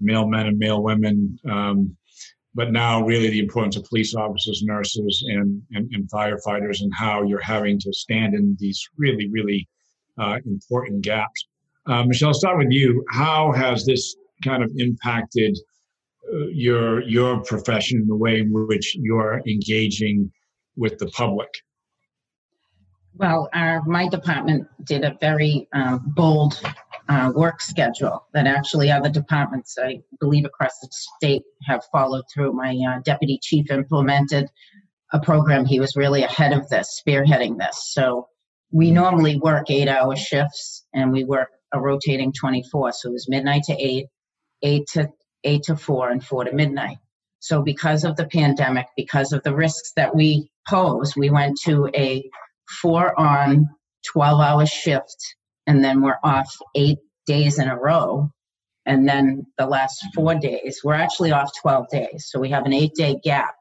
mail 0.00 0.26
men 0.26 0.46
and 0.46 0.58
mail 0.58 0.80
women. 0.80 1.36
Um, 1.50 1.96
but 2.54 2.70
now, 2.70 3.04
really, 3.04 3.30
the 3.30 3.40
importance 3.40 3.76
of 3.76 3.84
police 3.84 4.14
officers, 4.14 4.62
nurses, 4.62 5.24
and, 5.26 5.60
and, 5.72 5.90
and, 5.92 6.08
firefighters, 6.10 6.82
and 6.82 6.92
how 6.94 7.22
you're 7.22 7.40
having 7.40 7.80
to 7.80 7.92
stand 7.92 8.34
in 8.34 8.56
these 8.60 8.86
really, 8.96 9.28
really 9.28 9.66
uh, 10.18 10.38
important 10.44 11.02
gaps. 11.02 11.48
Uh, 11.86 12.04
Michelle, 12.04 12.28
I'll 12.28 12.34
start 12.34 12.58
with 12.58 12.70
you. 12.70 13.04
How 13.08 13.52
has 13.52 13.86
this 13.86 14.14
kind 14.44 14.62
of 14.62 14.70
impacted 14.76 15.58
uh, 16.32 16.46
your 16.48 17.02
your 17.08 17.42
profession, 17.42 18.02
in 18.02 18.06
the 18.06 18.14
way 18.14 18.40
in 18.40 18.52
which 18.52 18.94
you're 18.96 19.40
engaging 19.48 20.30
with 20.76 20.98
the 20.98 21.06
public? 21.06 21.48
Well, 23.16 23.48
our, 23.52 23.82
my 23.84 24.08
department 24.08 24.68
did 24.84 25.04
a 25.04 25.16
very 25.20 25.68
um, 25.72 26.02
bold 26.16 26.60
uh, 27.08 27.32
work 27.34 27.60
schedule 27.60 28.26
that 28.32 28.46
actually 28.46 28.90
other 28.90 29.10
departments, 29.10 29.76
I 29.78 30.00
believe 30.18 30.44
across 30.44 30.78
the 30.80 30.88
state, 30.90 31.42
have 31.64 31.84
followed 31.92 32.24
through. 32.32 32.54
My 32.54 32.76
uh, 32.88 33.00
deputy 33.04 33.38
chief 33.42 33.70
implemented 33.70 34.48
a 35.12 35.20
program. 35.20 35.66
He 35.66 35.78
was 35.78 35.94
really 35.94 36.22
ahead 36.22 36.52
of 36.52 36.68
this, 36.70 37.02
spearheading 37.06 37.58
this. 37.58 37.92
So 37.92 38.28
we 38.70 38.90
normally 38.90 39.36
work 39.38 39.70
eight 39.70 39.88
hour 39.88 40.16
shifts 40.16 40.86
and 40.94 41.12
we 41.12 41.24
work 41.24 41.48
a 41.72 41.80
rotating 41.80 42.32
24. 42.32 42.92
So 42.92 43.10
it 43.10 43.12
was 43.12 43.28
midnight 43.28 43.64
to 43.64 43.74
eight, 43.74 44.06
eight 44.62 44.86
to 44.92 45.08
eight 45.44 45.64
to 45.64 45.76
four, 45.76 46.10
and 46.10 46.24
four 46.24 46.44
to 46.44 46.52
midnight. 46.52 46.98
So 47.40 47.62
because 47.62 48.04
of 48.04 48.16
the 48.16 48.26
pandemic, 48.26 48.86
because 48.96 49.32
of 49.32 49.42
the 49.42 49.54
risks 49.54 49.92
that 49.96 50.14
we 50.14 50.50
pose, 50.68 51.16
we 51.16 51.28
went 51.28 51.58
to 51.64 51.90
a 51.94 52.24
four 52.80 53.18
on, 53.18 53.68
12 54.12 54.40
hour 54.40 54.66
shift, 54.66 55.36
and 55.66 55.84
then 55.84 56.00
we're 56.00 56.18
off 56.24 56.50
eight 56.74 56.98
days 57.26 57.58
in 57.58 57.68
a 57.68 57.78
row. 57.78 58.30
And 58.84 59.08
then 59.08 59.46
the 59.58 59.66
last 59.66 60.04
four 60.14 60.34
days, 60.34 60.80
we're 60.82 60.94
actually 60.94 61.30
off 61.30 61.52
12 61.60 61.86
days. 61.90 62.28
So 62.28 62.40
we 62.40 62.50
have 62.50 62.66
an 62.66 62.72
eight 62.72 62.94
day 62.94 63.20
gap 63.22 63.54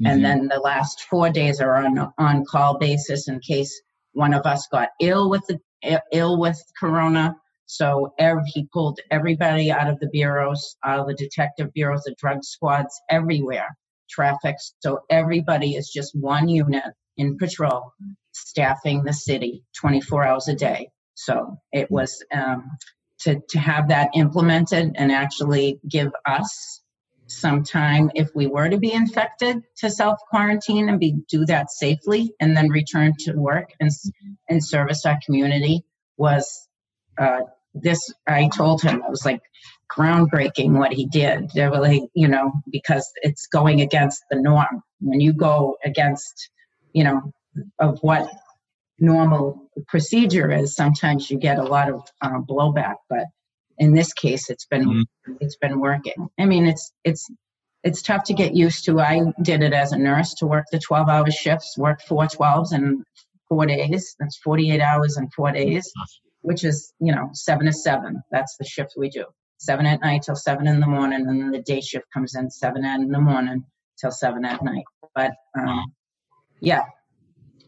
Mm-hmm. 0.00 0.10
And 0.10 0.24
then 0.24 0.48
the 0.48 0.60
last 0.60 1.02
four 1.02 1.30
days 1.30 1.60
are 1.60 1.76
on 1.76 2.12
on 2.16 2.44
call 2.46 2.78
basis 2.78 3.28
in 3.28 3.38
case 3.40 3.82
one 4.12 4.32
of 4.32 4.46
us 4.46 4.66
got 4.68 4.88
ill 4.98 5.28
with 5.28 5.46
the 5.46 5.60
ill 6.12 6.38
with 6.38 6.58
corona. 6.78 7.36
So 7.66 8.14
every, 8.18 8.42
he 8.46 8.66
pulled 8.72 8.98
everybody 9.10 9.70
out 9.70 9.88
of 9.88 10.00
the 10.00 10.08
bureaus, 10.08 10.76
out 10.84 11.00
of 11.00 11.06
the 11.06 11.14
detective 11.14 11.72
bureaus, 11.74 12.02
the 12.04 12.14
drug 12.18 12.42
squads, 12.42 12.98
everywhere, 13.10 13.76
traffic. 14.08 14.56
So 14.80 15.00
everybody 15.10 15.76
is 15.76 15.90
just 15.90 16.16
one 16.16 16.48
unit 16.48 16.82
in 17.18 17.36
patrol, 17.36 17.92
staffing 18.32 19.04
the 19.04 19.12
city 19.12 19.64
24 19.76 20.24
hours 20.24 20.48
a 20.48 20.54
day. 20.54 20.90
So 21.14 21.58
it 21.72 21.90
was 21.90 22.22
um, 22.32 22.70
to 23.20 23.40
to 23.50 23.58
have 23.58 23.88
that 23.88 24.10
implemented 24.14 24.92
and 24.96 25.12
actually 25.12 25.78
give 25.88 26.12
us 26.26 26.80
some 27.26 27.62
time 27.62 28.10
if 28.14 28.28
we 28.34 28.46
were 28.46 28.68
to 28.68 28.78
be 28.78 28.92
infected 28.92 29.62
to 29.76 29.90
self 29.90 30.18
quarantine 30.30 30.88
and 30.88 30.98
be 30.98 31.16
do 31.28 31.44
that 31.46 31.70
safely 31.70 32.32
and 32.40 32.56
then 32.56 32.68
return 32.68 33.14
to 33.20 33.32
work 33.34 33.70
and 33.80 33.90
and 34.48 34.64
service 34.64 35.04
our 35.06 35.18
community 35.24 35.84
was 36.16 36.68
uh, 37.18 37.40
this 37.74 38.12
I 38.26 38.48
told 38.48 38.82
him 38.82 38.96
it 38.96 39.10
was 39.10 39.24
like 39.24 39.42
groundbreaking 39.90 40.78
what 40.78 40.92
he 40.92 41.06
did. 41.06 41.50
They 41.54 41.64
really, 41.64 42.08
you 42.14 42.28
know, 42.28 42.52
because 42.70 43.10
it's 43.22 43.46
going 43.46 43.80
against 43.80 44.22
the 44.30 44.40
norm. 44.40 44.82
When 45.00 45.20
you 45.20 45.32
go 45.32 45.76
against, 45.84 46.50
you 46.92 47.04
know, 47.04 47.32
of 47.78 47.98
what 48.00 48.30
normal 48.98 49.70
procedure 49.88 50.50
is, 50.50 50.74
sometimes 50.74 51.30
you 51.30 51.38
get 51.38 51.58
a 51.58 51.62
lot 51.62 51.90
of 51.90 52.02
uh, 52.20 52.38
blowback. 52.40 52.96
But 53.08 53.24
in 53.78 53.94
this 53.94 54.12
case, 54.12 54.50
it's 54.50 54.66
been 54.66 54.84
mm-hmm. 54.84 55.32
it's 55.40 55.56
been 55.56 55.80
working. 55.80 56.28
I 56.38 56.44
mean, 56.44 56.66
it's 56.66 56.92
it's 57.04 57.28
it's 57.82 58.02
tough 58.02 58.24
to 58.24 58.34
get 58.34 58.54
used 58.54 58.84
to. 58.84 59.00
I 59.00 59.22
did 59.42 59.62
it 59.62 59.72
as 59.72 59.92
a 59.92 59.98
nurse 59.98 60.34
to 60.34 60.46
work 60.46 60.66
the 60.70 60.78
12 60.78 61.08
hour 61.08 61.30
shifts, 61.30 61.78
work 61.78 62.02
four 62.02 62.24
12s 62.24 62.74
in 62.74 63.04
four 63.48 63.64
days. 63.66 64.14
That's 64.20 64.36
48 64.38 64.80
hours 64.80 65.16
in 65.16 65.30
four 65.30 65.50
days 65.50 65.90
which 66.42 66.64
is, 66.64 66.92
you 67.00 67.14
know, 67.14 67.30
seven 67.32 67.66
to 67.66 67.72
seven. 67.72 68.22
That's 68.30 68.56
the 68.56 68.64
shift 68.64 68.94
we 68.96 69.10
do. 69.10 69.24
Seven 69.58 69.86
at 69.86 70.00
night 70.00 70.22
till 70.22 70.36
seven 70.36 70.66
in 70.66 70.80
the 70.80 70.86
morning, 70.86 71.26
and 71.26 71.40
then 71.40 71.50
the 71.50 71.60
day 71.60 71.80
shift 71.80 72.06
comes 72.12 72.34
in 72.34 72.50
seven 72.50 72.84
in 72.84 73.10
the 73.10 73.20
morning 73.20 73.64
till 74.00 74.10
seven 74.10 74.44
at 74.44 74.64
night. 74.64 74.84
But 75.14 75.32
um, 75.58 75.92
yeah, 76.60 76.84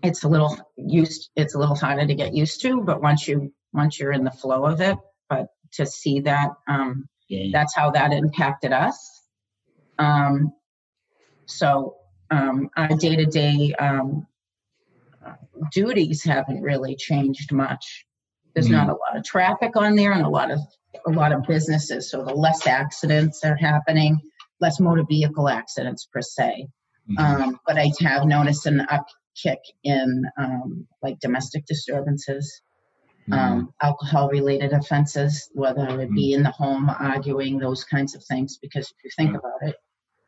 it's 0.02 0.24
a 0.24 0.28
little 0.28 0.56
used. 0.76 1.30
It's 1.36 1.54
a 1.54 1.58
little 1.58 1.76
harder 1.76 2.06
to 2.06 2.14
get 2.14 2.34
used 2.34 2.60
to, 2.62 2.82
but 2.82 3.02
once 3.02 3.28
you 3.28 3.52
once 3.72 3.98
you're 3.98 4.12
in 4.12 4.24
the 4.24 4.30
flow 4.30 4.66
of 4.66 4.80
it, 4.80 4.96
but 5.28 5.46
to 5.72 5.86
see 5.86 6.20
that, 6.20 6.50
um, 6.68 7.08
yeah. 7.28 7.48
that's 7.52 7.74
how 7.74 7.90
that 7.92 8.12
impacted 8.12 8.72
us. 8.72 9.22
Um, 9.98 10.52
so 11.46 11.96
um, 12.30 12.68
our 12.76 12.88
day 12.88 13.16
to 13.16 13.26
day 13.26 13.74
duties 15.70 16.22
haven't 16.24 16.62
really 16.62 16.96
changed 16.96 17.52
much. 17.52 18.06
There's 18.54 18.66
mm-hmm. 18.66 18.74
not 18.74 18.88
a 18.88 18.92
lot 18.92 19.16
of 19.16 19.24
traffic 19.24 19.76
on 19.76 19.94
there 19.96 20.12
and 20.12 20.24
a 20.24 20.28
lot 20.28 20.50
of 20.50 20.60
a 21.06 21.10
lot 21.10 21.32
of 21.32 21.42
businesses, 21.44 22.10
so 22.10 22.22
the 22.22 22.34
less 22.34 22.66
accidents 22.66 23.42
are 23.44 23.56
happening, 23.56 24.20
less 24.60 24.78
motor 24.78 25.04
vehicle 25.08 25.48
accidents 25.48 26.06
per 26.12 26.20
se. 26.20 26.66
Mm-hmm. 27.10 27.42
Um, 27.42 27.60
but 27.66 27.78
I 27.78 27.90
have 28.00 28.26
noticed 28.26 28.66
an 28.66 28.86
upkick 29.36 29.58
in 29.84 30.24
um, 30.38 30.86
like 31.02 31.18
domestic 31.20 31.66
disturbances, 31.66 32.62
mm-hmm. 33.30 33.32
um, 33.32 33.74
alcohol 33.82 34.28
related 34.28 34.72
offenses, 34.72 35.50
whether 35.54 36.00
it 36.00 36.10
be 36.12 36.30
mm-hmm. 36.30 36.38
in 36.38 36.42
the 36.42 36.50
home, 36.50 36.90
arguing, 36.90 37.58
those 37.58 37.84
kinds 37.84 38.14
of 38.14 38.24
things. 38.24 38.58
Because 38.60 38.90
if 38.90 39.04
you 39.04 39.10
think 39.16 39.36
about 39.36 39.62
it, 39.62 39.76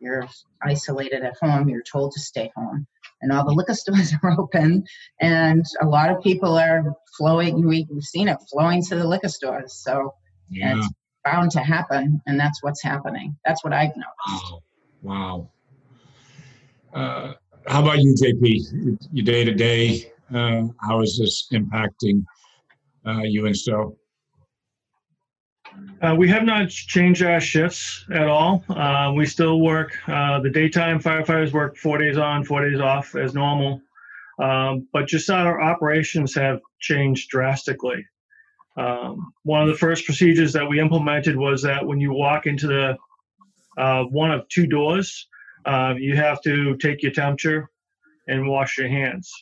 you're 0.00 0.26
isolated 0.62 1.23
at 1.23 1.37
home, 1.40 1.68
you're 1.68 1.82
told 1.82 2.12
to 2.12 2.20
stay 2.20 2.50
home, 2.56 2.87
and 3.23 3.32
all 3.32 3.44
the 3.44 3.52
liquor 3.52 3.75
stores 3.82 4.12
are 4.23 4.38
open, 4.38 4.84
and 5.20 5.64
a 5.80 5.87
lot 5.87 6.11
of 6.11 6.23
people 6.23 6.56
are 6.56 6.94
flowing. 7.16 7.66
We've 7.66 7.87
seen 8.00 8.28
it 8.28 8.38
flowing 8.50 8.82
to 8.84 8.96
the 8.96 9.06
liquor 9.06 9.28
stores, 9.28 9.75
so 9.75 10.14
yeah. 10.50 10.78
it's 10.78 10.88
bound 11.25 11.52
to 11.52 11.61
happen, 11.61 12.20
and 12.26 12.38
that's 12.38 12.62
what's 12.62 12.82
happening. 12.82 13.37
That's 13.44 13.64
what 13.64 13.73
I've 13.73 13.96
noticed. 13.96 14.52
Wow. 15.02 15.50
wow. 16.92 17.00
Uh, 17.00 17.32
how 17.66 17.83
about 17.83 17.99
you, 17.99 18.14
JP? 18.14 19.09
Your 19.12 19.25
day 19.25 19.44
to 19.44 19.54
day, 19.54 20.12
how 20.30 21.00
is 21.00 21.18
this 21.18 21.49
impacting 21.52 22.25
uh, 23.06 23.23
you 23.23 23.47
and 23.47 23.56
so? 23.56 23.97
Uh, 26.02 26.14
we 26.16 26.28
have 26.28 26.44
not 26.44 26.68
changed 26.68 27.23
our 27.23 27.40
shifts 27.40 28.04
at 28.12 28.28
all. 28.28 28.64
Uh, 28.68 29.12
we 29.14 29.26
still 29.26 29.61
work, 29.61 29.92
uh, 30.09 30.40
the 30.40 30.50
daytime 30.50 31.00
firefighters 31.00 31.52
work 31.52 31.76
four 31.76 31.99
days 31.99 32.16
on, 32.16 32.44
four 32.44 32.68
days 32.68 32.80
off 32.80 33.14
as 33.16 33.35
normal. 33.35 33.80
Um, 34.38 34.88
but 34.92 35.06
just 35.06 35.30
our 35.30 35.61
operations 35.61 36.35
have 36.35 36.61
changed 36.80 37.28
drastically. 37.30 38.04
Um, 38.76 39.33
one 39.44 39.62
of 39.62 39.68
the 39.68 39.75
first 39.75 40.04
procedures 40.04 40.52
that 40.52 40.68
we 40.68 40.80
implemented 40.80 41.37
was 41.37 41.62
that 41.62 41.85
when 41.85 42.00
you 42.00 42.12
walk 42.12 42.47
into 42.47 42.66
the 42.66 42.97
uh, 43.76 44.04
one 44.04 44.30
of 44.30 44.49
two 44.49 44.66
doors, 44.66 45.28
uh, 45.64 45.94
you 45.99 46.16
have 46.16 46.40
to 46.42 46.76
take 46.76 47.02
your 47.02 47.12
temperature 47.12 47.71
and 48.28 48.49
wash 48.49 48.78
your 48.78 48.88
hands. 48.88 49.33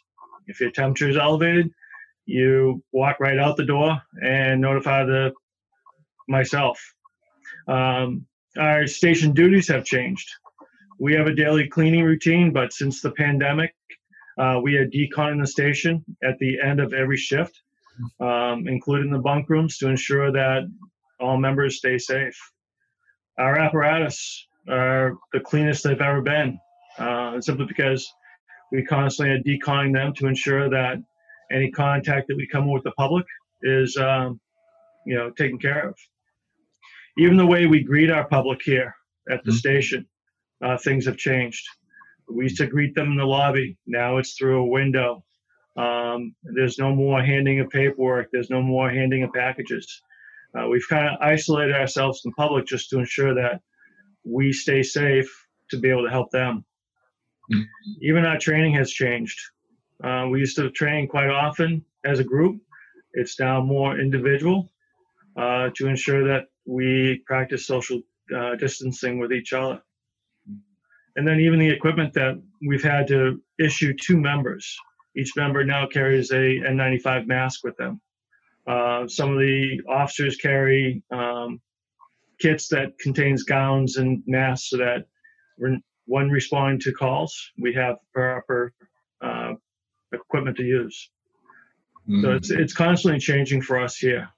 If 0.46 0.60
your 0.60 0.70
temperature 0.70 1.08
is 1.08 1.16
elevated, 1.16 1.70
you 2.26 2.82
walk 2.92 3.18
right 3.20 3.38
out 3.38 3.56
the 3.56 3.64
door 3.64 4.00
and 4.22 4.60
notify 4.60 5.04
the 5.04 5.32
myself. 6.28 6.80
Um, 7.68 8.26
our 8.58 8.86
station 8.86 9.32
duties 9.32 9.68
have 9.68 9.84
changed. 9.84 10.28
We 10.98 11.14
have 11.14 11.26
a 11.26 11.34
daily 11.34 11.68
cleaning 11.68 12.04
routine, 12.04 12.52
but 12.52 12.72
since 12.72 13.00
the 13.00 13.10
pandemic, 13.12 13.74
uh, 14.38 14.60
we 14.62 14.76
are 14.76 14.86
deconning 14.86 15.40
the 15.40 15.46
station 15.46 16.04
at 16.22 16.38
the 16.38 16.60
end 16.60 16.80
of 16.80 16.92
every 16.92 17.16
shift, 17.16 17.60
um, 18.20 18.68
including 18.68 19.10
the 19.10 19.18
bunk 19.18 19.48
rooms, 19.48 19.78
to 19.78 19.88
ensure 19.88 20.30
that 20.32 20.62
all 21.20 21.38
members 21.38 21.78
stay 21.78 21.98
safe. 21.98 22.38
Our 23.38 23.58
apparatus 23.58 24.46
are 24.68 25.16
the 25.32 25.40
cleanest 25.40 25.84
they've 25.84 26.00
ever 26.00 26.22
been, 26.22 26.58
uh, 26.98 27.40
simply 27.40 27.66
because 27.66 28.10
we 28.70 28.84
constantly 28.84 29.34
are 29.34 29.42
deconning 29.42 29.92
them 29.92 30.12
to 30.14 30.26
ensure 30.26 30.68
that 30.70 30.98
any 31.50 31.70
contact 31.70 32.28
that 32.28 32.36
we 32.36 32.46
come 32.46 32.70
with 32.70 32.84
the 32.84 32.92
public 32.92 33.26
is, 33.62 33.96
um, 33.96 34.40
you 35.04 35.14
know, 35.14 35.30
taken 35.30 35.58
care 35.58 35.88
of 35.88 35.96
even 37.18 37.36
the 37.36 37.46
way 37.46 37.66
we 37.66 37.82
greet 37.82 38.10
our 38.10 38.26
public 38.26 38.60
here 38.62 38.94
at 39.30 39.44
the 39.44 39.50
mm-hmm. 39.50 39.58
station, 39.58 40.06
uh, 40.64 40.78
things 40.78 41.06
have 41.06 41.16
changed. 41.16 41.64
We 42.28 42.44
used 42.44 42.56
to 42.58 42.66
greet 42.66 42.94
them 42.94 43.12
in 43.12 43.16
the 43.16 43.24
lobby. 43.24 43.76
Now 43.86 44.18
it's 44.18 44.34
through 44.34 44.62
a 44.62 44.66
window. 44.66 45.24
Um, 45.76 46.34
there's 46.42 46.78
no 46.78 46.94
more 46.94 47.22
handing 47.22 47.60
of 47.60 47.70
paperwork. 47.70 48.28
There's 48.32 48.50
no 48.50 48.62
more 48.62 48.90
handing 48.90 49.22
of 49.22 49.32
packages. 49.32 50.02
Uh, 50.56 50.68
we've 50.68 50.86
kind 50.88 51.08
of 51.08 51.18
isolated 51.20 51.74
ourselves 51.74 52.20
from 52.20 52.32
public 52.32 52.66
just 52.66 52.90
to 52.90 52.98
ensure 52.98 53.34
that 53.34 53.60
we 54.24 54.52
stay 54.52 54.82
safe 54.82 55.30
to 55.70 55.78
be 55.78 55.90
able 55.90 56.04
to 56.04 56.10
help 56.10 56.30
them. 56.30 56.64
Mm-hmm. 57.52 57.62
Even 58.02 58.24
our 58.24 58.38
training 58.38 58.74
has 58.74 58.90
changed. 58.90 59.38
Uh, 60.02 60.26
we 60.30 60.40
used 60.40 60.56
to 60.56 60.70
train 60.70 61.08
quite 61.08 61.30
often 61.30 61.84
as 62.04 62.18
a 62.18 62.24
group. 62.24 62.60
It's 63.14 63.38
now 63.38 63.60
more 63.60 63.98
individual 63.98 64.70
uh, 65.36 65.70
to 65.76 65.86
ensure 65.86 66.26
that 66.28 66.46
we 66.66 67.22
practice 67.26 67.66
social 67.66 68.00
uh, 68.34 68.56
distancing 68.56 69.18
with 69.18 69.32
each 69.32 69.52
other. 69.52 69.82
And 71.16 71.28
then 71.28 71.40
even 71.40 71.58
the 71.58 71.68
equipment 71.68 72.14
that 72.14 72.40
we've 72.66 72.82
had 72.82 73.06
to 73.08 73.40
issue 73.58 73.94
to 74.06 74.16
members. 74.16 74.76
Each 75.14 75.32
member 75.36 75.62
now 75.62 75.86
carries 75.86 76.30
a 76.30 76.34
N95 76.34 77.26
mask 77.26 77.64
with 77.64 77.76
them. 77.76 78.00
Uh, 78.66 79.06
some 79.08 79.32
of 79.32 79.38
the 79.38 79.82
officers 79.88 80.36
carry 80.36 81.02
um, 81.10 81.60
kits 82.42 82.68
that 82.68 82.98
contains 82.98 83.44
gowns 83.44 83.96
and 83.96 84.22
masks 84.26 84.70
so 84.70 84.76
that 84.78 85.04
when 86.06 86.28
responding 86.28 86.80
to 86.80 86.92
calls, 86.92 87.34
we 87.58 87.72
have 87.74 87.96
proper 88.12 88.72
uh, 89.22 89.52
equipment 90.12 90.56
to 90.56 90.64
use. 90.64 91.10
Mm. 92.08 92.22
So 92.22 92.32
it's 92.32 92.50
it's 92.50 92.74
constantly 92.74 93.20
changing 93.20 93.62
for 93.62 93.80
us 93.80 93.96
here 93.96 94.28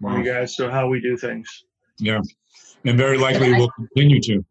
wow. 0.00 0.16
you 0.16 0.24
guys 0.24 0.56
so 0.56 0.70
how 0.70 0.88
we 0.88 1.00
do 1.00 1.16
things. 1.16 1.64
Yeah, 1.98 2.20
and 2.84 2.98
very 2.98 3.18
likely 3.18 3.54
I, 3.54 3.58
will 3.58 3.70
continue 3.70 4.20
to. 4.22 4.44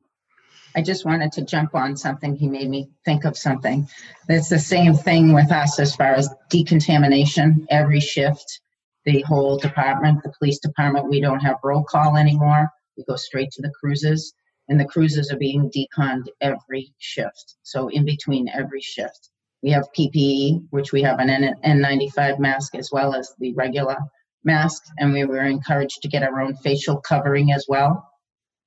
I 0.76 0.82
just 0.82 1.06
wanted 1.06 1.32
to 1.34 1.44
jump 1.44 1.76
on 1.76 1.96
something. 1.96 2.36
He 2.36 2.48
made 2.48 2.70
me 2.70 2.90
think 3.06 3.26
of 3.26 3.38
something. 3.38 3.88
It's 4.30 4.50
the 4.50 4.60
same 4.60 4.94
thing 4.94 5.34
with 5.34 5.52
us 5.52 5.80
as 5.80 5.96
far 5.96 6.14
as 6.14 6.30
decontamination. 6.50 7.68
Every 7.70 8.00
shift, 8.00 8.62
the 9.06 9.22
whole 9.22 9.58
department, 9.58 10.24
the 10.24 10.34
police 10.38 10.60
department, 10.60 11.10
we 11.10 11.22
don't 11.22 11.40
have 11.40 11.58
roll 11.64 11.84
call 11.84 12.18
anymore. 12.18 12.70
We 12.98 13.04
go 13.04 13.16
straight 13.16 13.52
to 13.52 13.62
the 13.62 13.72
cruises, 13.80 14.34
and 14.70 14.80
the 14.80 14.86
cruises 14.86 15.32
are 15.32 15.38
being 15.38 15.70
deconned 15.70 16.28
every 16.42 16.94
shift. 17.00 17.56
So 17.64 17.90
in 17.90 18.06
between 18.06 18.50
every 18.50 18.82
shift, 18.82 19.30
we 19.62 19.72
have 19.72 19.88
PPE, 19.98 20.68
which 20.70 20.92
we 20.92 21.02
have 21.04 21.20
an 21.20 21.56
N95 21.66 22.40
mask 22.40 22.76
as 22.76 22.90
well 22.92 23.16
as 23.16 23.34
the 23.40 23.54
regular 23.54 23.98
mask, 24.44 24.84
and 24.98 25.14
we 25.14 25.26
were 25.26 25.46
encouraged 25.46 26.02
to 26.02 26.10
get 26.10 26.24
our 26.24 26.42
own 26.42 26.56
facial 26.56 26.98
covering 27.02 27.52
as 27.52 27.66
well. 27.68 28.10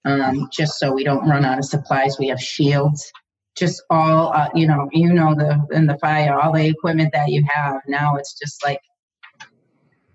Um, 0.04 0.48
just 0.52 0.78
so 0.78 0.92
we 0.92 1.04
don't 1.04 1.28
run 1.28 1.44
out 1.44 1.58
of 1.58 1.64
supplies, 1.64 2.16
we 2.18 2.28
have 2.28 2.40
shields 2.40 3.12
just 3.56 3.82
all 3.90 4.32
uh, 4.32 4.48
you 4.54 4.66
know 4.66 4.88
you 4.92 5.12
know 5.12 5.34
the 5.34 5.58
in 5.72 5.86
the 5.86 5.98
fire 5.98 6.38
all 6.38 6.52
the 6.52 6.66
equipment 6.66 7.10
that 7.12 7.30
you 7.30 7.42
have 7.48 7.80
now 7.88 8.16
it's 8.16 8.38
just 8.38 8.62
like 8.62 8.80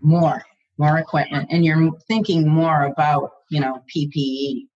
more 0.02 0.44
more 0.78 0.98
equipment 0.98 1.48
and 1.52 1.66
you're 1.66 1.92
thinking 2.08 2.48
more 2.48 2.84
about 2.86 3.32
you 3.50 3.60
know 3.60 3.84
ppe 3.96 4.68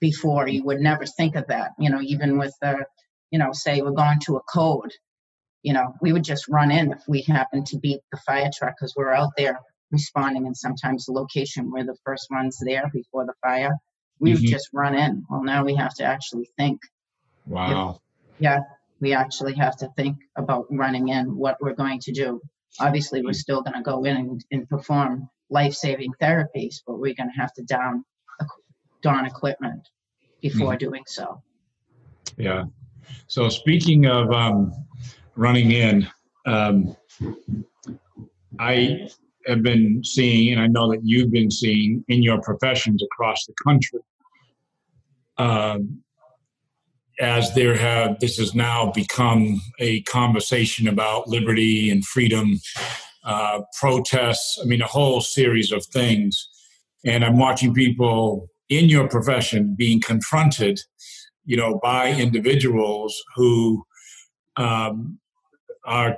before 0.00 0.48
you 0.48 0.64
would 0.64 0.80
never 0.80 1.06
think 1.06 1.36
of 1.36 1.46
that 1.48 1.72
you 1.78 1.90
know 1.90 2.00
even 2.02 2.38
with 2.38 2.54
the 2.60 2.84
you 3.30 3.38
know 3.38 3.50
say 3.52 3.80
we're 3.80 3.90
going 3.92 4.18
to 4.20 4.36
a 4.36 4.42
code 4.42 4.92
you 5.62 5.72
know 5.72 5.94
we 6.02 6.12
would 6.12 6.24
just 6.24 6.48
run 6.48 6.70
in 6.70 6.92
if 6.92 7.02
we 7.08 7.22
happen 7.22 7.64
to 7.64 7.78
beat 7.78 8.00
the 8.12 8.18
fire 8.26 8.50
truck 8.56 8.74
because 8.78 8.94
we're 8.96 9.12
out 9.12 9.30
there 9.36 9.58
responding 9.90 10.46
and 10.46 10.56
sometimes 10.56 11.06
the 11.06 11.12
location 11.12 11.70
we're 11.70 11.84
the 11.84 11.96
first 12.04 12.26
ones 12.30 12.58
there 12.64 12.90
before 12.92 13.24
the 13.26 13.34
fire 13.42 13.72
we 14.20 14.32
would 14.32 14.42
Mhm. 14.42 14.48
just 14.48 14.68
run 14.72 14.94
in 14.94 15.24
well 15.30 15.42
now 15.42 15.64
we 15.64 15.74
have 15.76 15.94
to 15.94 16.04
actually 16.04 16.48
think 16.58 16.80
Wow. 17.46 18.00
yeah, 18.38 18.60
we 19.00 19.12
actually 19.12 19.54
have 19.54 19.76
to 19.78 19.88
think 19.96 20.18
about 20.36 20.66
running 20.70 21.08
in 21.08 21.36
what 21.36 21.56
we're 21.60 21.74
going 21.74 22.00
to 22.00 22.12
do. 22.12 22.40
Obviously, 22.80 23.22
we're 23.22 23.32
still 23.32 23.62
going 23.62 23.74
to 23.74 23.82
go 23.82 24.04
in 24.04 24.16
and, 24.16 24.44
and 24.50 24.68
perform 24.68 25.28
life 25.50 25.74
saving 25.74 26.12
therapies, 26.20 26.82
but 26.86 26.98
we're 26.98 27.14
going 27.14 27.30
to 27.30 27.40
have 27.40 27.52
to 27.54 27.62
down 27.62 28.04
don 29.02 29.26
equipment 29.26 29.88
before 30.40 30.76
doing 30.76 31.04
so. 31.06 31.42
Yeah. 32.36 32.64
So 33.26 33.48
speaking 33.48 34.06
of 34.06 34.30
um, 34.32 34.72
running 35.36 35.70
in, 35.70 36.08
um, 36.46 36.96
I 38.58 39.08
have 39.46 39.62
been 39.62 40.02
seeing, 40.02 40.54
and 40.54 40.62
I 40.62 40.66
know 40.66 40.90
that 40.90 41.00
you've 41.04 41.30
been 41.30 41.50
seeing 41.50 42.04
in 42.08 42.22
your 42.22 42.40
professions 42.40 43.02
across 43.02 43.46
the 43.46 43.54
country, 43.62 44.00
um, 45.38 46.02
as 47.20 47.54
there 47.54 47.76
have 47.76 48.18
this 48.20 48.38
has 48.38 48.54
now 48.54 48.90
become 48.92 49.60
a 49.78 50.02
conversation 50.02 50.88
about 50.88 51.28
liberty 51.28 51.90
and 51.90 52.04
freedom, 52.04 52.60
uh, 53.24 53.60
protests. 53.78 54.58
I 54.62 54.66
mean, 54.66 54.82
a 54.82 54.86
whole 54.86 55.20
series 55.20 55.72
of 55.72 55.84
things. 55.86 56.48
And 57.04 57.24
I'm 57.24 57.38
watching 57.38 57.74
people 57.74 58.48
in 58.68 58.88
your 58.88 59.08
profession 59.08 59.74
being 59.76 60.00
confronted 60.00 60.80
you 61.44 61.56
know, 61.56 61.78
by 61.82 62.10
individuals 62.10 63.22
who 63.36 63.84
um, 64.56 65.18
are 65.84 66.16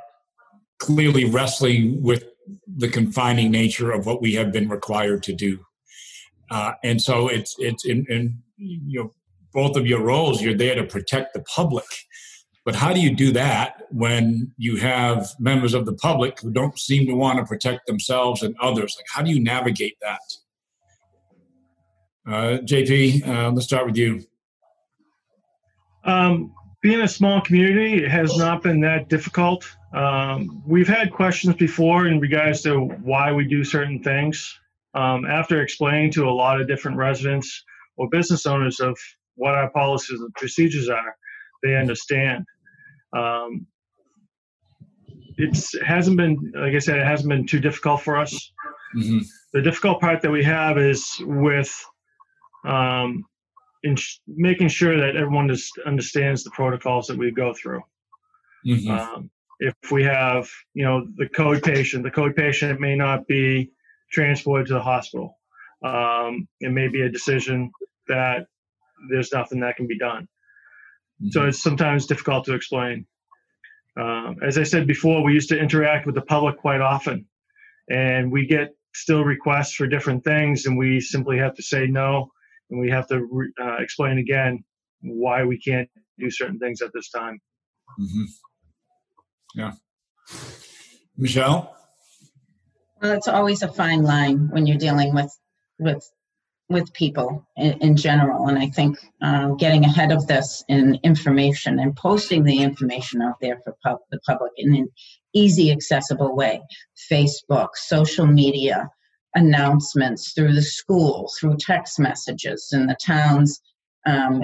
clearly 0.78 1.24
wrestling 1.24 2.02
with 2.02 2.24
the 2.76 2.88
confining 2.88 3.50
nature 3.50 3.90
of 3.90 4.06
what 4.06 4.22
we 4.22 4.34
have 4.34 4.52
been 4.52 4.68
required 4.68 5.22
to 5.24 5.32
do. 5.32 5.58
Uh, 6.50 6.72
and 6.84 7.02
so 7.02 7.28
it's 7.28 7.56
it's 7.58 7.84
in, 7.84 8.06
in 8.08 8.38
you 8.56 9.02
know 9.02 9.10
both 9.56 9.74
of 9.76 9.86
your 9.86 10.02
roles 10.02 10.42
you're 10.42 10.60
there 10.64 10.74
to 10.74 10.84
protect 10.84 11.32
the 11.34 11.42
public 11.42 11.86
but 12.66 12.74
how 12.74 12.92
do 12.92 13.00
you 13.00 13.14
do 13.14 13.32
that 13.32 13.82
when 13.90 14.52
you 14.58 14.76
have 14.76 15.30
members 15.38 15.72
of 15.72 15.86
the 15.86 15.94
public 15.94 16.38
who 16.40 16.52
don't 16.52 16.78
seem 16.78 17.06
to 17.06 17.14
want 17.14 17.38
to 17.38 17.44
protect 17.44 17.86
themselves 17.86 18.42
and 18.42 18.54
others 18.60 18.94
like 18.98 19.06
how 19.14 19.22
do 19.22 19.30
you 19.30 19.40
navigate 19.42 19.96
that 20.02 20.26
uh, 22.32 22.58
jp 22.70 23.26
uh, 23.26 23.50
let's 23.50 23.66
start 23.66 23.86
with 23.86 23.96
you 23.96 24.22
Um, 26.04 26.52
being 26.82 27.00
a 27.00 27.08
small 27.08 27.40
community 27.40 28.04
it 28.04 28.10
has 28.10 28.36
not 28.36 28.62
been 28.62 28.80
that 28.82 29.08
difficult. 29.08 29.66
Um, 29.92 30.62
we've 30.66 30.92
had 30.98 31.10
questions 31.10 31.56
before 31.56 32.06
in 32.06 32.20
regards 32.20 32.62
to 32.62 32.72
why 33.10 33.32
we 33.32 33.44
do 33.56 33.64
certain 33.64 34.02
things. 34.02 34.36
Um, 34.94 35.24
after 35.24 35.62
explaining 35.62 36.12
to 36.12 36.28
a 36.28 36.34
lot 36.42 36.60
of 36.60 36.68
different 36.68 36.96
residents 36.96 37.64
or 37.96 38.08
business 38.08 38.46
owners 38.46 38.78
of 38.80 38.96
what 39.36 39.54
our 39.54 39.70
policies 39.70 40.20
and 40.20 40.32
procedures 40.34 40.88
are, 40.88 41.14
they 41.62 41.76
understand. 41.76 42.44
Um, 43.16 43.66
it's 45.38 45.74
it 45.74 45.84
hasn't 45.84 46.16
been, 46.16 46.52
like 46.54 46.74
I 46.74 46.78
said, 46.78 46.98
it 46.98 47.06
hasn't 47.06 47.28
been 47.28 47.46
too 47.46 47.60
difficult 47.60 48.02
for 48.02 48.16
us. 48.16 48.52
Mhm. 48.94 49.24
The 49.52 49.62
difficult 49.62 50.00
part 50.00 50.22
that 50.22 50.30
we 50.30 50.42
have 50.44 50.78
is 50.78 51.16
with 51.20 51.72
um, 52.64 53.24
in 53.84 53.94
sh- 53.94 54.18
making 54.26 54.68
sure 54.68 54.96
that 54.98 55.14
everyone 55.16 55.48
just 55.48 55.78
understands 55.86 56.42
the 56.42 56.50
protocols 56.50 57.06
that 57.06 57.16
we 57.16 57.30
go 57.30 57.54
through. 57.54 57.82
Mhm. 58.66 58.88
Um, 58.88 59.30
if 59.60 59.74
we 59.90 60.02
have, 60.02 60.50
you 60.74 60.84
know, 60.84 61.06
the 61.16 61.28
code 61.28 61.62
patient, 61.62 62.02
the 62.02 62.10
code 62.10 62.34
patient 62.34 62.80
may 62.80 62.96
not 62.96 63.26
be 63.28 63.70
transported 64.10 64.66
to 64.68 64.74
the 64.74 64.82
hospital. 64.82 65.38
Um, 65.84 66.48
it 66.60 66.72
may 66.72 66.88
be 66.88 67.02
a 67.02 67.08
decision 67.08 67.70
that 68.08 68.48
there's 69.10 69.32
nothing 69.32 69.60
that 69.60 69.76
can 69.76 69.86
be 69.86 69.98
done. 69.98 70.28
So 71.30 71.46
it's 71.46 71.62
sometimes 71.62 72.06
difficult 72.06 72.44
to 72.44 72.54
explain. 72.54 73.06
Um, 73.98 74.36
as 74.46 74.58
I 74.58 74.64
said 74.64 74.86
before, 74.86 75.24
we 75.24 75.32
used 75.32 75.48
to 75.48 75.58
interact 75.58 76.04
with 76.04 76.14
the 76.14 76.20
public 76.20 76.58
quite 76.58 76.82
often, 76.82 77.26
and 77.88 78.30
we 78.30 78.46
get 78.46 78.74
still 78.94 79.24
requests 79.24 79.74
for 79.74 79.86
different 79.86 80.24
things, 80.24 80.66
and 80.66 80.76
we 80.76 81.00
simply 81.00 81.38
have 81.38 81.54
to 81.54 81.62
say 81.62 81.86
no, 81.86 82.30
and 82.70 82.78
we 82.78 82.90
have 82.90 83.06
to 83.08 83.26
re- 83.30 83.52
uh, 83.58 83.76
explain 83.78 84.18
again 84.18 84.62
why 85.00 85.44
we 85.44 85.58
can't 85.58 85.88
do 86.18 86.30
certain 86.30 86.58
things 86.58 86.82
at 86.82 86.90
this 86.92 87.08
time. 87.10 87.40
hmm 87.96 88.24
Yeah. 89.54 89.72
Michelle? 91.16 91.74
Well, 93.00 93.12
it's 93.12 93.28
always 93.28 93.62
a 93.62 93.68
fine 93.72 94.02
line 94.02 94.48
when 94.50 94.66
you're 94.66 94.76
dealing 94.76 95.14
with 95.14 95.32
with 95.78 96.06
with 96.68 96.92
people 96.92 97.46
in, 97.56 97.72
in 97.80 97.96
general, 97.96 98.48
and 98.48 98.58
I 98.58 98.68
think 98.68 98.98
um, 99.22 99.56
getting 99.56 99.84
ahead 99.84 100.10
of 100.10 100.26
this 100.26 100.64
in 100.68 100.98
information 101.04 101.78
and 101.78 101.94
posting 101.94 102.42
the 102.42 102.58
information 102.58 103.22
out 103.22 103.36
there 103.40 103.60
for 103.62 103.76
pub, 103.84 103.98
the 104.10 104.18
public 104.26 104.52
in 104.56 104.74
an 104.74 104.88
easy, 105.32 105.70
accessible 105.70 106.34
way, 106.34 106.60
Facebook, 107.10 107.68
social 107.74 108.26
media, 108.26 108.90
announcements 109.34 110.32
through 110.32 110.54
the 110.54 110.62
school, 110.62 111.30
through 111.38 111.56
text 111.58 112.00
messages 112.00 112.70
in 112.72 112.86
the 112.86 112.96
towns, 112.96 113.60
um, 114.06 114.42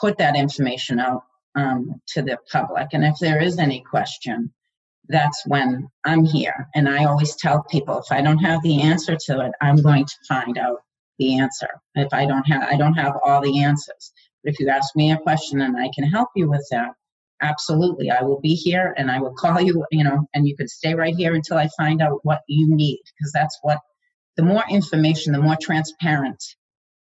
put 0.00 0.18
that 0.18 0.34
information 0.34 0.98
out 0.98 1.22
um, 1.54 2.00
to 2.08 2.22
the 2.22 2.38
public, 2.50 2.88
and 2.92 3.04
if 3.04 3.16
there 3.20 3.40
is 3.40 3.58
any 3.58 3.80
question 3.88 4.52
that's 5.08 5.42
when 5.46 5.88
I'm 6.04 6.24
here. 6.24 6.68
And 6.74 6.88
I 6.88 7.04
always 7.04 7.34
tell 7.34 7.62
people 7.64 7.98
if 7.98 8.12
I 8.12 8.20
don't 8.20 8.38
have 8.38 8.62
the 8.62 8.82
answer 8.82 9.16
to 9.26 9.40
it, 9.40 9.52
I'm 9.60 9.76
going 9.76 10.04
to 10.04 10.14
find 10.28 10.58
out 10.58 10.82
the 11.18 11.38
answer. 11.38 11.68
If 11.94 12.12
I 12.12 12.26
don't 12.26 12.44
have 12.44 12.62
I 12.62 12.76
don't 12.76 12.94
have 12.94 13.14
all 13.24 13.40
the 13.40 13.62
answers. 13.62 14.12
But 14.42 14.52
if 14.52 14.60
you 14.60 14.68
ask 14.68 14.94
me 14.94 15.12
a 15.12 15.18
question 15.18 15.60
and 15.60 15.76
I 15.76 15.90
can 15.94 16.04
help 16.04 16.28
you 16.36 16.48
with 16.48 16.66
that, 16.70 16.90
absolutely. 17.42 18.10
I 18.10 18.22
will 18.22 18.40
be 18.40 18.54
here 18.54 18.94
and 18.96 19.10
I 19.10 19.20
will 19.20 19.34
call 19.38 19.60
you, 19.60 19.84
you 19.90 20.04
know, 20.04 20.26
and 20.34 20.46
you 20.46 20.56
could 20.56 20.70
stay 20.70 20.94
right 20.94 21.14
here 21.14 21.34
until 21.34 21.58
I 21.58 21.68
find 21.76 22.00
out 22.00 22.20
what 22.22 22.42
you 22.48 22.74
need 22.74 23.00
because 23.18 23.32
that's 23.32 23.58
what 23.62 23.80
the 24.36 24.44
more 24.44 24.64
information, 24.70 25.32
the 25.32 25.40
more 25.40 25.56
transparent 25.60 26.42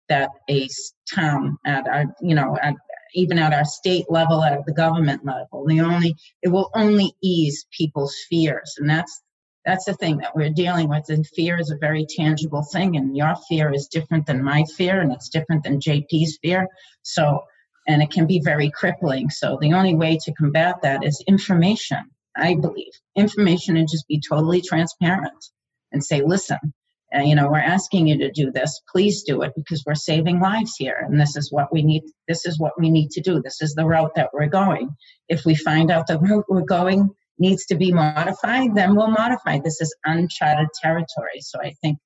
that 0.09 0.29
a 0.49 0.67
town 1.13 1.57
at 1.65 1.87
our, 1.87 2.05
you 2.21 2.35
know, 2.35 2.57
at 2.61 2.75
even 3.13 3.37
at 3.37 3.53
our 3.53 3.65
state 3.65 4.05
level, 4.09 4.43
at 4.43 4.65
the 4.65 4.73
government 4.73 5.25
level, 5.25 5.65
the 5.67 5.81
only 5.81 6.15
it 6.41 6.49
will 6.49 6.71
only 6.73 7.13
ease 7.21 7.65
people's 7.77 8.15
fears 8.29 8.75
and 8.79 8.89
that's 8.89 9.21
that's 9.65 9.85
the 9.85 9.93
thing 9.93 10.17
that 10.17 10.35
we're 10.35 10.49
dealing 10.49 10.89
with 10.89 11.09
and 11.09 11.25
fear 11.27 11.59
is 11.59 11.69
a 11.69 11.77
very 11.77 12.05
tangible 12.09 12.63
thing 12.63 12.95
and 12.97 13.15
your 13.15 13.35
fear 13.47 13.71
is 13.71 13.87
different 13.87 14.25
than 14.25 14.43
my 14.43 14.63
fear 14.75 14.99
and 14.99 15.11
it's 15.11 15.29
different 15.29 15.63
than 15.63 15.79
jp's 15.79 16.39
fear. 16.41 16.67
So 17.03 17.43
and 17.87 18.01
it 18.01 18.11
can 18.11 18.27
be 18.27 18.39
very 18.43 18.69
crippling. 18.69 19.29
So 19.31 19.57
the 19.59 19.73
only 19.73 19.95
way 19.95 20.17
to 20.23 20.33
combat 20.33 20.81
that 20.83 21.03
is 21.03 21.23
information 21.27 22.09
i 22.35 22.55
believe. 22.55 22.93
Information 23.15 23.77
and 23.77 23.87
just 23.89 24.07
be 24.07 24.21
totally 24.27 24.61
transparent 24.61 25.45
and 25.91 26.03
say 26.03 26.21
listen 26.21 26.73
you 27.13 27.35
know 27.35 27.49
we're 27.49 27.59
asking 27.59 28.07
you 28.07 28.17
to 28.19 28.31
do 28.31 28.51
this. 28.51 28.81
Please 28.89 29.23
do 29.23 29.41
it 29.41 29.51
because 29.55 29.83
we're 29.85 29.95
saving 29.95 30.39
lives 30.39 30.75
here 30.77 31.05
and 31.05 31.19
this 31.19 31.35
is 31.35 31.51
what 31.51 31.71
we 31.71 31.83
need 31.83 32.03
this 32.27 32.45
is 32.45 32.59
what 32.59 32.79
we 32.79 32.89
need 32.89 33.11
to 33.11 33.21
do. 33.21 33.41
This 33.41 33.61
is 33.61 33.73
the 33.75 33.85
route 33.85 34.15
that 34.15 34.29
we're 34.33 34.47
going. 34.47 34.95
If 35.27 35.45
we 35.45 35.53
find 35.55 35.91
out 35.91 36.07
the 36.07 36.19
route 36.19 36.45
we're 36.47 36.61
going 36.61 37.09
needs 37.45 37.63
to 37.69 37.75
be 37.83 37.89
modified 37.91 38.69
then 38.79 38.89
we'll 38.95 39.15
modify. 39.23 39.53
This 39.59 39.79
is 39.85 39.91
uncharted 40.13 40.69
territory. 40.83 41.39
So 41.49 41.55
i 41.69 41.71
think 41.81 41.97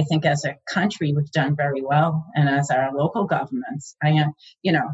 i 0.00 0.02
think 0.08 0.22
as 0.34 0.40
a 0.44 0.54
country 0.76 1.08
we've 1.14 1.34
done 1.42 1.52
very 1.64 1.82
well. 1.92 2.12
And 2.36 2.46
as 2.48 2.66
our 2.76 2.88
local 3.02 3.24
governments 3.36 3.84
i 4.02 4.10
am 4.22 4.30
you 4.66 4.72
know 4.76 4.86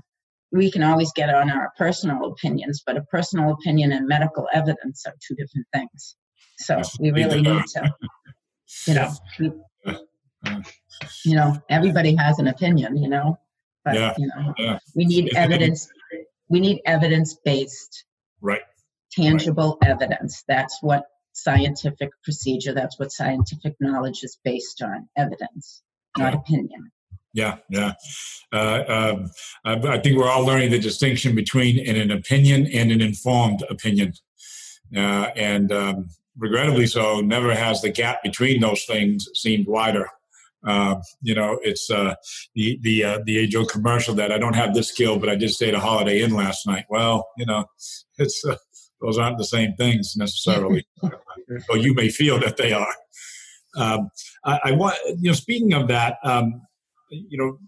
we 0.61 0.66
can 0.75 0.83
always 0.90 1.11
get 1.20 1.29
on 1.40 1.46
our 1.57 1.68
personal 1.83 2.18
opinions 2.33 2.77
but 2.87 2.96
a 2.96 3.05
personal 3.16 3.46
opinion 3.57 3.88
and 3.96 4.07
medical 4.16 4.46
evidence 4.61 4.99
are 5.07 5.14
two 5.27 5.35
different 5.40 5.66
things. 5.77 6.01
So 6.66 6.72
we 7.03 7.09
really 7.20 7.40
need 7.49 7.64
to 7.75 7.83
you 8.88 8.94
know 8.99 9.09
we- 9.40 9.53
you 11.25 11.35
know 11.38 11.51
everybody 11.79 12.12
has 12.25 12.38
an 12.42 12.49
opinion 12.55 12.90
you 13.03 13.09
know 13.14 13.27
but 13.85 13.94
Yeah, 13.94 14.14
you 14.20 14.29
know 14.31 14.55
yeah. 14.64 14.79
we 14.99 15.05
need 15.12 15.27
evidence 15.44 15.81
we 16.53 16.59
need 16.66 16.79
evidence 16.94 17.31
based 17.51 17.92
Right. 18.40 18.62
Tangible 19.12 19.79
evidence 19.83 20.45
that's 20.49 20.79
what 20.83 21.05
scientific 21.33 22.11
procedure 22.25 22.73
that's 22.73 22.99
what 22.99 23.12
scientific 23.12 23.75
knowledge 23.81 24.23
is 24.23 24.38
based 24.45 24.83
on 24.83 25.09
evidence 25.16 25.83
not 26.19 26.35
opinion 26.35 26.90
Yeah, 27.37 27.59
yeah. 27.69 27.92
Uh, 28.51 28.83
um, 28.88 29.31
I 29.64 29.99
think 29.99 30.16
we're 30.16 30.31
all 30.31 30.47
learning 30.47 30.71
the 30.71 30.79
distinction 30.79 31.35
between 31.35 31.87
an, 31.87 32.11
opinion 32.11 32.66
and 32.73 32.90
an 32.90 33.03
informed 33.03 33.62
opinion. 33.69 34.14
Uh, 34.97 35.29
and 35.37 35.71
um, 35.71 36.09
regrettably 36.38 36.87
so, 36.87 37.21
never 37.21 37.55
has 37.55 37.83
the 37.83 37.90
gap 37.90 38.23
between 38.23 38.61
those 38.61 38.85
things 38.85 39.29
seemed 39.35 39.66
wider. 39.66 40.09
Uh, 40.66 40.97
you 41.21 41.35
know, 41.35 41.59
it's 41.62 41.90
uh, 41.90 42.14
the 42.55 42.79
the 42.83 43.05
uh, 43.05 43.19
the 43.25 43.38
age 43.38 43.55
old 43.55 43.71
commercial 43.71 44.14
that 44.14 44.33
I 44.33 44.38
don't 44.38 44.57
have 44.57 44.75
this 44.75 44.88
skill, 44.88 45.19
but 45.19 45.29
I 45.29 45.37
did 45.37 45.51
stay 45.51 45.69
at 45.69 45.75
a 45.75 45.81
Holiday 45.81 46.23
Inn 46.23 46.33
last 46.33 46.66
night. 46.66 46.87
Well, 46.88 47.29
you 47.37 47.47
know, 47.47 47.66
it's 48.19 48.45
uh, 48.45 48.57
those 49.01 49.19
aren't 49.19 49.39
the 49.39 49.45
same 49.45 49.75
things 49.75 50.15
necessarily, 50.17 50.87
or 51.69 51.77
you 51.77 51.95
may 51.95 52.09
feel 52.09 52.39
that 52.41 52.57
they 52.57 52.73
are. 52.73 52.95
Um, 53.77 54.11
I, 54.45 54.61
I, 54.65 54.73
want 54.73 54.97
you 55.21 55.31
know, 55.31 55.35
speaking 55.35 55.75
of 55.75 55.89
that, 55.89 56.17
um, 56.25 56.63
you 57.11 57.37
know, 57.37 57.59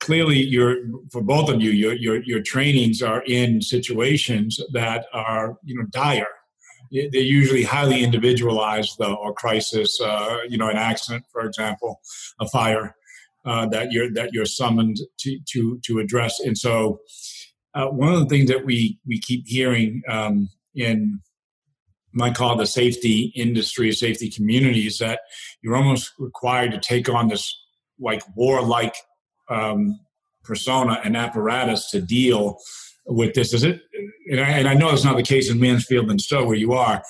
clearly 0.00 0.38
you're 0.38 0.76
for 1.12 1.22
both 1.22 1.48
of 1.48 1.62
you, 1.62 1.70
your 1.70 1.94
your 1.94 2.22
your 2.22 2.42
trainings 2.42 3.00
are 3.00 3.22
in 3.26 3.62
situations 3.62 4.60
that 4.72 5.06
are 5.12 5.56
you 5.64 5.76
know 5.76 5.86
dire 5.90 6.26
they're 6.92 7.22
usually 7.22 7.62
highly 7.62 8.02
individualized 8.02 8.96
though, 8.98 9.14
or 9.14 9.32
crisis, 9.32 9.98
uh, 10.00 10.38
you 10.48 10.58
know, 10.58 10.68
an 10.68 10.76
accident, 10.76 11.24
for 11.32 11.42
example, 11.46 12.00
a 12.40 12.48
fire 12.48 12.94
uh, 13.44 13.66
that 13.66 13.92
you're 13.92 14.12
that 14.12 14.32
you're 14.32 14.46
summoned 14.46 14.98
to 15.20 15.38
to 15.52 15.80
to 15.84 15.98
address. 15.98 16.38
And 16.40 16.56
so, 16.56 17.00
uh, 17.74 17.86
one 17.86 18.12
of 18.12 18.20
the 18.20 18.26
things 18.26 18.50
that 18.50 18.64
we 18.64 18.98
we 19.06 19.18
keep 19.18 19.46
hearing 19.46 20.02
um, 20.08 20.50
in 20.74 21.20
my 22.12 22.30
call 22.30 22.56
the 22.56 22.66
safety 22.66 23.32
industry, 23.34 23.90
safety 23.92 24.30
community, 24.30 24.86
is 24.86 24.98
that 24.98 25.20
you're 25.62 25.76
almost 25.76 26.12
required 26.18 26.72
to 26.72 26.78
take 26.78 27.08
on 27.08 27.28
this 27.28 27.54
like 27.98 28.22
warlike 28.36 28.94
um, 29.48 29.98
persona 30.44 31.00
and 31.04 31.16
apparatus 31.16 31.90
to 31.90 32.00
deal 32.00 32.58
with 33.06 33.34
this. 33.34 33.54
Is 33.54 33.64
it? 33.64 33.80
And 34.30 34.40
I, 34.40 34.48
and 34.50 34.68
I 34.68 34.74
know 34.74 34.90
it's 34.90 35.04
not 35.04 35.16
the 35.16 35.22
case 35.22 35.50
in 35.50 35.60
Mansfield 35.60 36.10
and 36.10 36.20
Stow 36.20 36.44
where 36.44 36.56
you 36.56 36.72
are, 36.72 37.02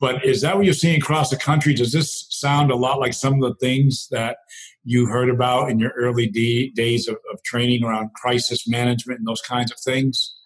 but 0.00 0.24
is 0.24 0.42
that 0.42 0.56
what 0.56 0.64
you're 0.64 0.74
seeing 0.74 1.00
across 1.00 1.30
the 1.30 1.36
country? 1.36 1.74
Does 1.74 1.92
this 1.92 2.26
sound 2.30 2.70
a 2.70 2.76
lot 2.76 3.00
like 3.00 3.14
some 3.14 3.34
of 3.34 3.40
the 3.40 3.54
things 3.56 4.08
that 4.10 4.38
you 4.84 5.06
heard 5.06 5.28
about 5.28 5.70
in 5.70 5.78
your 5.78 5.90
early 5.96 6.26
days 6.26 7.08
of, 7.08 7.16
of, 7.32 7.42
training 7.42 7.84
around 7.84 8.12
crisis 8.14 8.68
management 8.68 9.18
and 9.18 9.26
those 9.26 9.42
kinds 9.42 9.72
of 9.72 9.78
things, 9.80 10.36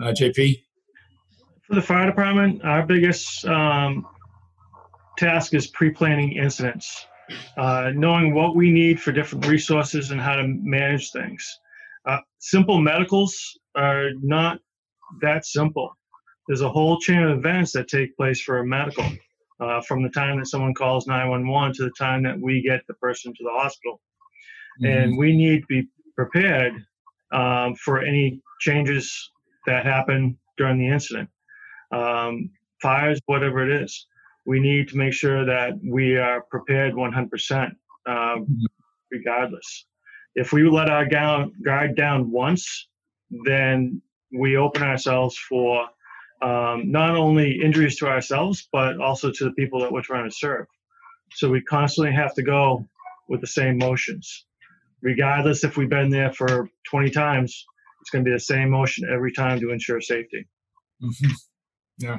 uh, 0.00 0.12
JP? 0.12 0.62
For 1.66 1.74
the 1.74 1.82
fire 1.82 2.06
department, 2.06 2.64
our 2.64 2.86
biggest 2.86 3.44
um, 3.44 4.06
task 5.18 5.52
is 5.52 5.66
pre-planning 5.66 6.32
incidents, 6.32 7.06
uh, 7.56 7.90
knowing 7.92 8.34
what 8.34 8.54
we 8.54 8.70
need 8.70 9.00
for 9.00 9.10
different 9.10 9.46
resources 9.48 10.12
and 10.12 10.20
how 10.20 10.36
to 10.36 10.46
manage 10.46 11.10
things. 11.10 11.58
Uh, 12.04 12.18
simple 12.38 12.80
medicals 12.80 13.58
are 13.74 14.10
not 14.22 14.60
that 15.20 15.44
simple. 15.44 15.90
There's 16.46 16.60
a 16.60 16.68
whole 16.68 17.00
chain 17.00 17.24
of 17.24 17.36
events 17.36 17.72
that 17.72 17.88
take 17.88 18.16
place 18.16 18.40
for 18.40 18.58
a 18.58 18.66
medical, 18.66 19.04
uh, 19.58 19.80
from 19.80 20.04
the 20.04 20.10
time 20.10 20.38
that 20.38 20.46
someone 20.46 20.72
calls 20.72 21.08
911 21.08 21.74
to 21.74 21.84
the 21.84 21.90
time 21.98 22.22
that 22.22 22.38
we 22.40 22.62
get 22.62 22.82
the 22.86 22.94
person 22.94 23.32
to 23.34 23.42
the 23.42 23.50
hospital. 23.50 24.00
Mm-hmm. 24.80 24.86
And 24.86 25.18
we 25.18 25.36
need 25.36 25.62
to 25.62 25.66
be 25.66 25.88
prepared 26.14 26.74
um, 27.32 27.74
for 27.74 28.02
any 28.02 28.40
changes 28.60 29.32
that 29.66 29.84
happen 29.84 30.38
during 30.56 30.78
the 30.78 30.88
incident. 30.88 31.28
Um, 31.92 32.50
fires, 32.82 33.20
whatever 33.26 33.68
it 33.68 33.82
is, 33.82 34.06
we 34.44 34.60
need 34.60 34.88
to 34.88 34.96
make 34.96 35.12
sure 35.12 35.44
that 35.44 35.72
we 35.84 36.16
are 36.16 36.42
prepared 36.42 36.94
100%, 36.94 37.70
uh, 38.06 38.10
mm-hmm. 38.10 38.64
regardless. 39.10 39.86
If 40.34 40.52
we 40.52 40.68
let 40.68 40.90
our 40.90 41.06
guard 41.06 41.96
down 41.96 42.30
once, 42.30 42.88
then 43.44 44.02
we 44.32 44.56
open 44.56 44.82
ourselves 44.82 45.36
for 45.36 45.86
um, 46.42 46.90
not 46.90 47.16
only 47.16 47.60
injuries 47.62 47.96
to 47.96 48.06
ourselves, 48.06 48.68
but 48.72 49.00
also 49.00 49.32
to 49.32 49.44
the 49.44 49.52
people 49.52 49.80
that 49.80 49.90
we're 49.90 50.02
trying 50.02 50.28
to 50.28 50.34
serve. 50.34 50.66
So 51.32 51.50
we 51.50 51.62
constantly 51.62 52.14
have 52.14 52.34
to 52.34 52.42
go 52.42 52.84
with 53.28 53.40
the 53.40 53.46
same 53.46 53.78
motions. 53.78 54.46
Regardless 55.02 55.64
if 55.64 55.76
we've 55.76 55.88
been 55.88 56.10
there 56.10 56.32
for 56.32 56.68
20 56.90 57.10
times, 57.10 57.66
it's 58.00 58.10
going 58.10 58.24
to 58.24 58.28
be 58.28 58.34
the 58.34 58.40
same 58.40 58.70
motion 58.70 59.08
every 59.12 59.32
time 59.32 59.60
to 59.60 59.70
ensure 59.70 60.00
safety. 60.00 60.46
Mm-hmm. 61.02 61.32
Yeah. 61.98 62.18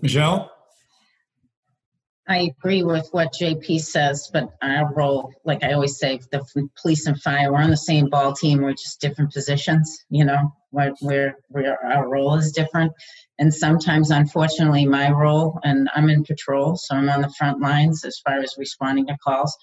Michelle? 0.00 0.52
I 2.30 2.50
agree 2.58 2.82
with 2.82 3.08
what 3.12 3.32
JP 3.32 3.80
says, 3.80 4.28
but 4.30 4.50
our 4.60 4.92
role, 4.92 5.32
like 5.44 5.64
I 5.64 5.72
always 5.72 5.98
say, 5.98 6.20
the 6.30 6.44
police 6.80 7.06
and 7.06 7.20
fire, 7.22 7.50
we're 7.50 7.62
on 7.62 7.70
the 7.70 7.76
same 7.76 8.10
ball 8.10 8.34
team. 8.34 8.60
We're 8.60 8.72
just 8.72 9.00
different 9.00 9.32
positions. 9.32 10.04
You 10.10 10.26
know, 10.26 10.52
where 10.70 10.92
where, 11.00 11.38
where 11.48 11.82
our 11.82 12.06
role 12.06 12.34
is 12.34 12.52
different, 12.52 12.92
and 13.38 13.52
sometimes, 13.52 14.10
unfortunately, 14.10 14.84
my 14.84 15.10
role, 15.10 15.58
and 15.64 15.88
I'm 15.94 16.10
in 16.10 16.22
patrol, 16.22 16.76
so 16.76 16.96
I'm 16.96 17.08
on 17.08 17.22
the 17.22 17.32
front 17.38 17.62
lines 17.62 18.04
as 18.04 18.18
far 18.18 18.38
as 18.40 18.54
responding 18.58 19.06
to 19.06 19.16
calls. 19.24 19.56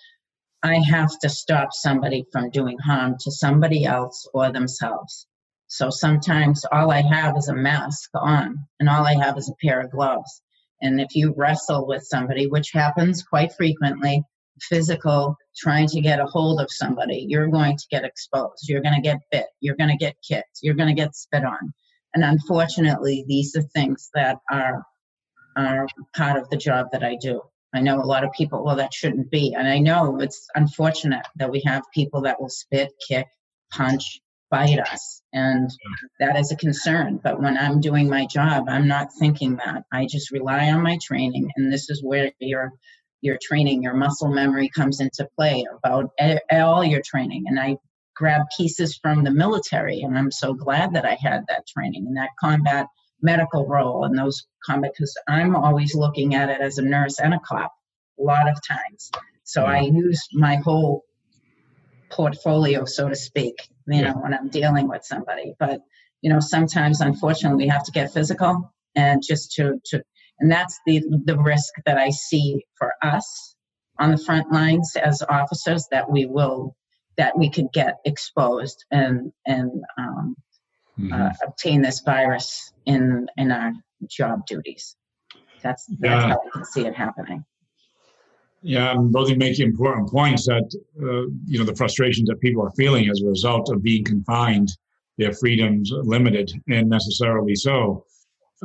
I 0.63 0.80
have 0.89 1.20
to 1.20 1.30
stop 1.30 1.70
somebody 1.72 2.26
from 2.32 2.50
doing 2.50 2.80
harm 2.80 3.18
to 3.20 3.32
somebody 3.32 3.86
else 3.86 4.28
or 4.34 4.52
themselves. 4.52 5.28
So 5.67 5.89
sometimes 5.89 6.65
all 6.71 6.91
I 6.91 7.01
have 7.01 7.38
is 7.38 7.47
a 7.47 7.56
mask 7.56 8.10
on, 8.13 8.58
and 8.80 8.89
all 8.89 9.06
I 9.06 9.15
have 9.15 9.38
is 9.38 9.49
a 9.49 9.65
pair 9.65 9.82
of 9.82 9.91
gloves 9.91 10.41
and 10.82 10.99
if 10.99 11.15
you 11.15 11.34
wrestle 11.36 11.88
with 11.88 12.04
somebody, 12.04 12.47
which 12.47 12.71
happens 12.71 13.23
quite 13.23 13.54
frequently, 13.54 14.23
physical, 14.62 15.36
trying 15.58 15.88
to 15.88 16.01
get 16.01 16.19
a 16.19 16.25
hold 16.25 16.62
of 16.62 16.71
somebody, 16.71 17.25
you're 17.28 17.47
going 17.47 17.78
to 17.78 17.88
get 17.89 18.04
exposed. 18.04 18.67
You're 18.67 18.82
going 18.82 18.95
to 18.95 19.01
get 19.01 19.19
bit. 19.32 19.47
You're 19.62 19.75
going 19.75 19.89
to 19.89 19.97
get 19.97 20.15
kicked. 20.28 20.60
You're 20.62 20.75
going 20.75 20.93
to 20.93 21.01
get 21.01 21.15
spit 21.15 21.43
on. 21.43 21.73
And 22.13 22.23
unfortunately, 22.23 23.25
these 23.28 23.56
are 23.56 23.62
things 23.62 24.10
that 24.13 24.38
are 24.51 24.84
are 25.58 25.88
part 26.15 26.38
of 26.41 26.49
the 26.49 26.58
job 26.58 26.88
that 26.91 27.04
I 27.04 27.15
do. 27.15 27.41
I 27.73 27.80
know 27.80 28.01
a 28.01 28.04
lot 28.04 28.25
of 28.25 28.32
people, 28.34 28.63
well, 28.63 28.75
that 28.75 28.93
shouldn't 28.93 29.32
be. 29.32 29.54
And 29.58 29.67
I 29.67 29.80
know 29.80 30.19
it's 30.19 30.47
unfortunate 30.54 31.25
that 31.38 31.49
we 31.49 31.62
have 31.65 31.84
people 31.93 32.21
that 32.21 32.39
will 32.41 32.49
spit, 32.49 32.91
kick, 33.08 33.28
punch, 33.71 34.19
bite 34.49 34.79
us. 34.79 35.21
And 35.34 35.69
that 36.19 36.38
is 36.38 36.51
a 36.51 36.55
concern. 36.55 37.19
But 37.23 37.41
when 37.41 37.58
I'm 37.58 37.81
doing 37.81 38.10
my 38.10 38.25
job, 38.25 38.65
I'm 38.69 38.88
not 38.88 39.10
thinking 39.19 39.58
that. 39.58 39.84
I 39.91 40.05
just 40.05 40.31
rely 40.31 40.69
on 40.69 40.81
my 40.81 40.97
training. 41.03 41.49
And 41.55 41.71
this 41.71 41.89
is 41.89 42.03
where 42.03 42.31
your 42.39 42.71
your 43.21 43.38
training, 43.41 43.81
your 43.81 43.95
muscle 43.95 44.29
memory 44.29 44.69
comes 44.69 44.99
into 44.99 45.27
play 45.36 45.65
about 45.84 46.12
all 46.51 46.84
your 46.86 47.01
training. 47.03 47.45
And 47.47 47.60
I 47.60 47.77
grab 48.15 48.43
pieces 48.55 48.97
from 49.01 49.23
the 49.23 49.31
military, 49.31 50.01
and 50.01 50.17
I'm 50.17 50.31
so 50.31 50.53
glad 50.53 50.93
that 50.93 51.05
I 51.05 51.17
had 51.19 51.43
that 51.47 51.67
training 51.67 52.05
and 52.08 52.17
that 52.17 52.29
combat 52.39 52.88
medical 53.21 53.67
role 53.67 54.05
and 54.05 54.17
those 54.17 54.45
combat 54.65 54.91
because 54.93 55.17
I'm 55.27 55.55
always 55.55 55.95
looking 55.95 56.36
at 56.36 56.49
it 56.49 56.62
as 56.62 56.77
a 56.77 56.84
nurse 56.84 57.19
and 57.19 57.34
a 57.34 57.39
cop 57.39 57.73
a 58.19 58.23
lot 58.23 58.47
of 58.47 58.58
times. 58.65 59.12
So 59.43 59.63
I 59.63 59.81
use 59.81 60.21
my 60.34 60.58
whole 60.58 61.03
portfolio, 62.10 62.86
so 62.86 63.10
to 63.10 63.15
speak, 63.15 63.55
you 63.88 64.02
know, 64.02 64.13
when 64.13 64.34
I'm 64.34 64.50
dealing 64.50 64.88
with 64.88 65.04
somebody. 65.04 65.54
But, 65.60 65.82
you 66.21 66.30
know, 66.32 66.39
sometimes 66.39 67.02
unfortunately 67.02 67.65
we 67.65 67.69
have 67.69 67.84
to 67.84 67.91
get 67.91 68.13
physical 68.13 68.74
and 68.95 69.21
just 69.26 69.52
to, 69.54 69.80
to 69.86 70.04
and 70.39 70.52
that's 70.52 70.80
the 70.86 71.02
the 71.26 71.38
risk 71.38 71.74
that 71.86 71.98
I 71.98 72.10
see 72.10 72.65
for 72.78 72.93
us 73.02 73.56
on 74.00 74.12
the 74.12 74.17
front 74.17 74.52
lines 74.52 74.95
as 74.95 75.24
officers 75.30 75.88
that 75.91 76.10
we 76.12 76.26
will 76.26 76.76
that 77.17 77.38
we 77.38 77.50
could 77.50 77.71
get 77.71 77.98
exposed 78.06 78.84
and 78.91 79.32
and 79.45 79.71
um, 79.98 80.36
mm-hmm. 81.00 81.13
uh, 81.13 81.32
obtain 81.45 81.82
this 81.82 82.02
virus 82.02 82.74
in 82.86 83.28
in 83.38 83.52
our 83.52 83.74
job 84.10 84.45
duties. 84.45 84.95
That's 85.63 85.86
that's 86.00 86.24
yeah. 86.24 86.28
how 86.30 86.41
I 86.45 86.50
can 86.52 86.65
see 86.65 86.86
it 86.86 86.95
happening. 86.95 87.45
Yeah, 88.67 88.93
and 88.93 89.12
both 89.12 89.30
you 89.30 89.36
make 89.36 89.60
important 89.60 90.10
points 90.10 90.47
that 90.47 90.67
uh, 90.99 91.30
you 91.45 91.60
know 91.60 91.65
the 91.65 91.75
frustrations 91.75 92.28
that 92.30 92.41
people 92.41 92.63
are 92.63 92.71
feeling 92.71 93.08
as 93.12 93.21
a 93.21 93.28
result 93.28 93.69
of 93.71 93.84
being 93.84 94.04
confined, 94.04 94.75
their 95.19 95.34
freedoms 95.34 95.91
limited, 95.93 96.51
and 96.67 96.89
necessarily 96.89 97.54
so. 97.54 98.06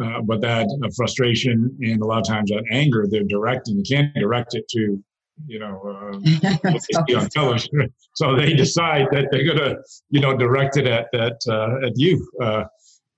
Uh, 0.02 0.22
but 0.22 0.40
that 0.40 0.66
uh, 0.82 0.88
frustration 0.96 1.76
and 1.82 2.00
a 2.00 2.06
lot 2.06 2.20
of 2.20 2.26
times 2.26 2.48
that 2.48 2.64
anger, 2.70 3.06
they're 3.10 3.24
directing. 3.24 3.76
You 3.76 3.82
can't 3.86 4.14
direct 4.14 4.54
it 4.54 4.66
to, 4.68 5.04
you 5.46 5.58
know, 5.58 5.82
uh, 5.84 7.16
on 7.18 7.28
television. 7.28 7.92
So 8.14 8.34
they 8.34 8.54
decide 8.54 9.06
that 9.12 9.28
they're 9.30 9.44
going 9.44 9.58
to, 9.58 9.76
you 10.08 10.20
know, 10.20 10.36
direct 10.36 10.78
it 10.78 10.86
at 10.86 11.08
at 11.14 11.38
uh, 11.46 11.86
at 11.86 11.92
you. 11.96 12.26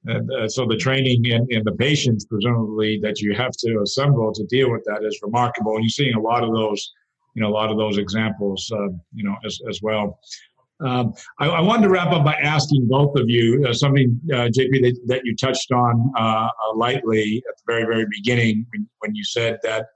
And 0.05 0.29
uh, 0.33 0.49
so 0.49 0.67
the 0.67 0.77
training 0.77 1.33
and, 1.33 1.51
and, 1.53 1.65
the 1.65 1.73
patience, 1.73 2.25
presumably, 2.25 2.99
that 3.03 3.21
you 3.21 3.35
have 3.35 3.53
to 3.59 3.81
assemble 3.83 4.33
to 4.33 4.45
deal 4.47 4.71
with 4.71 4.83
that 4.87 5.05
is 5.05 5.19
remarkable. 5.23 5.77
And 5.77 5.85
you're 5.85 5.91
seeing 5.91 6.15
a 6.15 6.21
lot 6.21 6.43
of 6.43 6.53
those, 6.53 6.93
you 7.35 7.43
know, 7.43 7.49
a 7.49 7.55
lot 7.55 7.71
of 7.71 7.79
those 7.79 7.99
examples, 7.99 8.71
uh, 8.75 8.88
you 9.15 9.25
know, 9.25 9.37
as, 9.45 9.61
as 9.69 9.81
well. 9.81 10.19
Um, 10.85 11.15
I, 11.38 11.47
I, 11.47 11.61
wanted 11.61 11.83
to 11.83 11.91
wrap 11.91 12.09
up 12.09 12.25
by 12.25 12.35
asking 12.35 12.88
both 12.88 13.17
of 13.17 13.31
you 13.31 13.65
uh, 13.69 13.73
something, 13.73 14.21
uh, 14.33 14.49
JP, 14.49 14.83
that, 14.83 15.01
that, 15.07 15.21
you 15.25 15.37
touched 15.37 15.71
on 15.71 16.12
uh, 16.19 16.21
uh, 16.21 16.49
lightly 16.75 17.41
at 17.49 17.57
the 17.57 17.62
very, 17.69 17.85
very 17.85 18.05
beginning 18.11 18.67
when, 18.73 18.88
when 18.99 19.15
you 19.15 19.23
said 19.23 19.59
that 19.62 19.87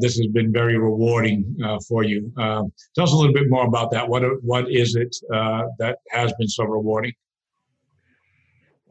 this 0.00 0.16
has 0.16 0.28
been 0.28 0.52
very 0.52 0.78
rewarding 0.78 1.56
for 1.88 2.04
you. 2.04 2.32
Uh, 2.38 2.62
tell 2.94 3.02
us 3.02 3.12
a 3.12 3.16
little 3.16 3.32
bit 3.32 3.50
more 3.50 3.66
about 3.66 3.90
that. 3.90 4.08
What 4.08 4.22
what 4.44 4.70
is 4.70 4.94
it 4.94 5.16
that 5.28 5.96
has 6.10 6.32
been 6.38 6.46
so 6.46 6.62
rewarding? 6.62 7.12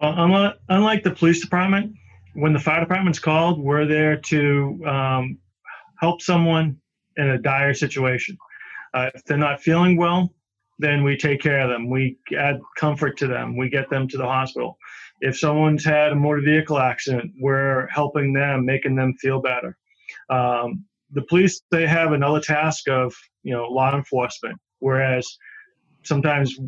Well, 0.01 0.53
unlike 0.69 1.03
the 1.03 1.11
police 1.11 1.41
department, 1.41 1.95
when 2.33 2.53
the 2.53 2.59
fire 2.59 2.81
department's 2.81 3.19
called, 3.19 3.59
we're 3.59 3.85
there 3.85 4.17
to 4.17 4.81
um, 4.85 5.37
help 5.99 6.21
someone 6.21 6.77
in 7.17 7.29
a 7.29 7.37
dire 7.37 7.73
situation. 7.73 8.37
Uh, 8.93 9.09
if 9.15 9.23
they're 9.23 9.37
not 9.37 9.61
feeling 9.61 9.97
well, 9.97 10.33
then 10.79 11.03
we 11.03 11.15
take 11.17 11.41
care 11.41 11.61
of 11.61 11.69
them. 11.69 11.89
We 11.89 12.17
add 12.37 12.59
comfort 12.77 13.17
to 13.19 13.27
them. 13.27 13.55
We 13.55 13.69
get 13.69 13.89
them 13.89 14.07
to 14.09 14.17
the 14.17 14.25
hospital. 14.25 14.77
If 15.21 15.39
someone's 15.39 15.85
had 15.85 16.11
a 16.11 16.15
motor 16.15 16.41
vehicle 16.41 16.77
accident, 16.77 17.31
we're 17.39 17.87
helping 17.87 18.33
them, 18.33 18.65
making 18.65 18.95
them 18.95 19.13
feel 19.13 19.41
better. 19.41 19.77
Um, 20.29 20.85
the 21.11 21.21
police 21.21 21.61
they 21.71 21.87
have 21.87 22.11
another 22.11 22.41
task 22.41 22.89
of 22.89 23.15
you 23.43 23.53
know 23.53 23.65
law 23.67 23.95
enforcement, 23.95 24.59
whereas 24.79 25.37
sometimes 26.03 26.59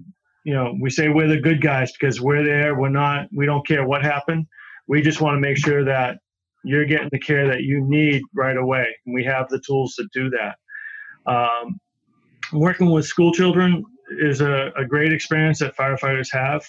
you 0.47 0.53
know 0.53 0.73
we 0.79 0.89
say 0.89 1.09
we're 1.09 1.27
the 1.27 1.41
good 1.41 1.61
guys 1.61 1.91
because 1.91 2.21
we're 2.21 2.41
there. 2.41 2.79
We're 2.79 2.87
not. 2.87 3.27
We 3.35 3.45
don't 3.45 3.67
care 3.67 3.85
what 3.85 4.01
happened. 4.01 4.47
We 4.87 5.01
just 5.01 5.19
want 5.19 5.35
to 5.35 5.41
make 5.41 5.57
sure 5.57 5.83
that 5.83 6.19
you're 6.63 6.85
getting 6.85 7.09
the 7.11 7.19
care 7.19 7.49
that 7.49 7.63
you 7.63 7.81
need 7.85 8.21
right 8.33 8.55
away. 8.55 8.87
And 9.05 9.13
we 9.13 9.25
have 9.25 9.49
the 9.49 9.59
tools 9.59 9.95
to 9.95 10.07
do 10.13 10.29
that. 10.29 10.55
Um, 11.29 11.81
working 12.53 12.89
with 12.91 13.05
school 13.05 13.33
children 13.33 13.83
is 14.19 14.39
a, 14.39 14.71
a, 14.77 14.85
great 14.85 15.11
experience 15.11 15.59
that 15.59 15.75
firefighters 15.75 16.29
have. 16.31 16.65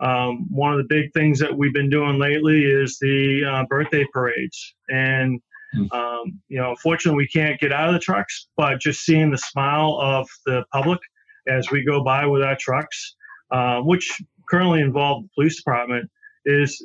Um, 0.00 0.46
one 0.48 0.72
of 0.72 0.78
the 0.78 0.86
big 0.88 1.12
things 1.12 1.40
that 1.40 1.56
we've 1.56 1.74
been 1.74 1.90
doing 1.90 2.20
lately 2.20 2.62
is 2.62 2.96
the 3.00 3.44
uh, 3.44 3.64
birthday 3.68 4.06
parades. 4.12 4.74
And, 4.88 5.40
hmm. 5.74 5.86
um, 5.90 6.40
you 6.48 6.58
know, 6.58 6.76
fortunately, 6.80 7.16
we 7.16 7.28
can't 7.28 7.58
get 7.58 7.72
out 7.72 7.88
of 7.88 7.94
the 7.94 8.00
trucks, 8.00 8.46
but 8.56 8.80
just 8.80 9.00
seeing 9.00 9.32
the 9.32 9.38
smile 9.38 9.98
of 10.00 10.28
the 10.44 10.64
public 10.72 11.00
as 11.48 11.70
we 11.70 11.84
go 11.84 12.02
by 12.02 12.26
with 12.26 12.42
our 12.42 12.56
trucks, 12.58 13.16
uh, 13.50 13.80
which 13.80 14.20
currently 14.48 14.80
involve 14.80 15.24
the 15.24 15.28
police 15.34 15.56
department, 15.56 16.10
is 16.44 16.84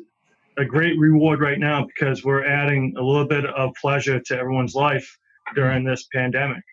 a 0.58 0.66
great 0.66 0.98
reward 1.00 1.40
right 1.40 1.60
now 1.60 1.86
because 1.86 2.24
we're 2.24 2.46
adding 2.46 2.94
a 2.98 3.02
little 3.02 3.28
bit 3.28 3.46
of 3.46 3.72
pleasure 3.80 4.20
to 4.20 4.38
everyone's 4.38 4.76
life 4.76 5.18
during 5.56 5.84
this 5.84 6.08
pandemic. 6.14 6.64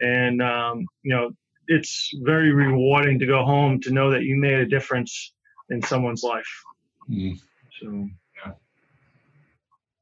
And, 0.00 0.40
um, 0.42 0.86
you 1.02 1.14
know, 1.14 1.30
it's 1.66 2.10
very 2.22 2.52
rewarding 2.52 3.18
to 3.18 3.26
go 3.26 3.44
home 3.44 3.80
to 3.82 3.90
know 3.90 4.10
that 4.10 4.22
you 4.22 4.36
made 4.36 4.58
a 4.58 4.66
difference 4.66 5.32
in 5.70 5.82
someone's 5.82 6.22
life. 6.22 6.64
Mm. 7.10 7.38
So, 7.80 8.08
yeah. 8.44 8.52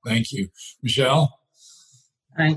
Thank 0.05 0.33
you. 0.33 0.49
Michelle? 0.83 1.40
I 2.38 2.57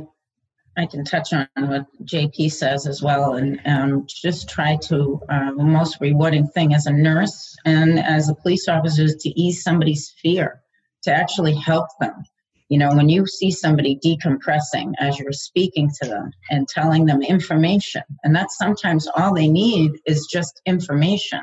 I 0.79 0.85
can 0.85 1.03
touch 1.03 1.33
on 1.33 1.47
what 1.55 1.85
JP 2.05 2.53
says 2.53 2.87
as 2.87 3.01
well, 3.01 3.33
and 3.33 3.59
um, 3.65 4.05
just 4.07 4.47
try 4.47 4.77
to. 4.83 5.19
Uh, 5.29 5.51
the 5.51 5.63
most 5.63 5.97
rewarding 5.99 6.47
thing 6.47 6.73
as 6.73 6.85
a 6.85 6.93
nurse 6.93 7.55
and 7.65 7.99
as 7.99 8.29
a 8.29 8.35
police 8.35 8.69
officer 8.69 9.03
is 9.03 9.15
to 9.17 9.29
ease 9.29 9.61
somebody's 9.61 10.13
fear, 10.21 10.61
to 11.03 11.11
actually 11.11 11.53
help 11.53 11.87
them. 11.99 12.23
You 12.69 12.77
know, 12.77 12.95
when 12.95 13.09
you 13.09 13.27
see 13.27 13.51
somebody 13.51 13.99
decompressing 14.05 14.93
as 14.99 15.19
you're 15.19 15.33
speaking 15.33 15.91
to 16.01 16.07
them 16.07 16.31
and 16.49 16.65
telling 16.67 17.05
them 17.05 17.21
information, 17.23 18.03
and 18.23 18.33
that's 18.33 18.57
sometimes 18.57 19.05
all 19.17 19.33
they 19.33 19.49
need 19.49 19.91
is 20.05 20.27
just 20.31 20.61
information. 20.65 21.41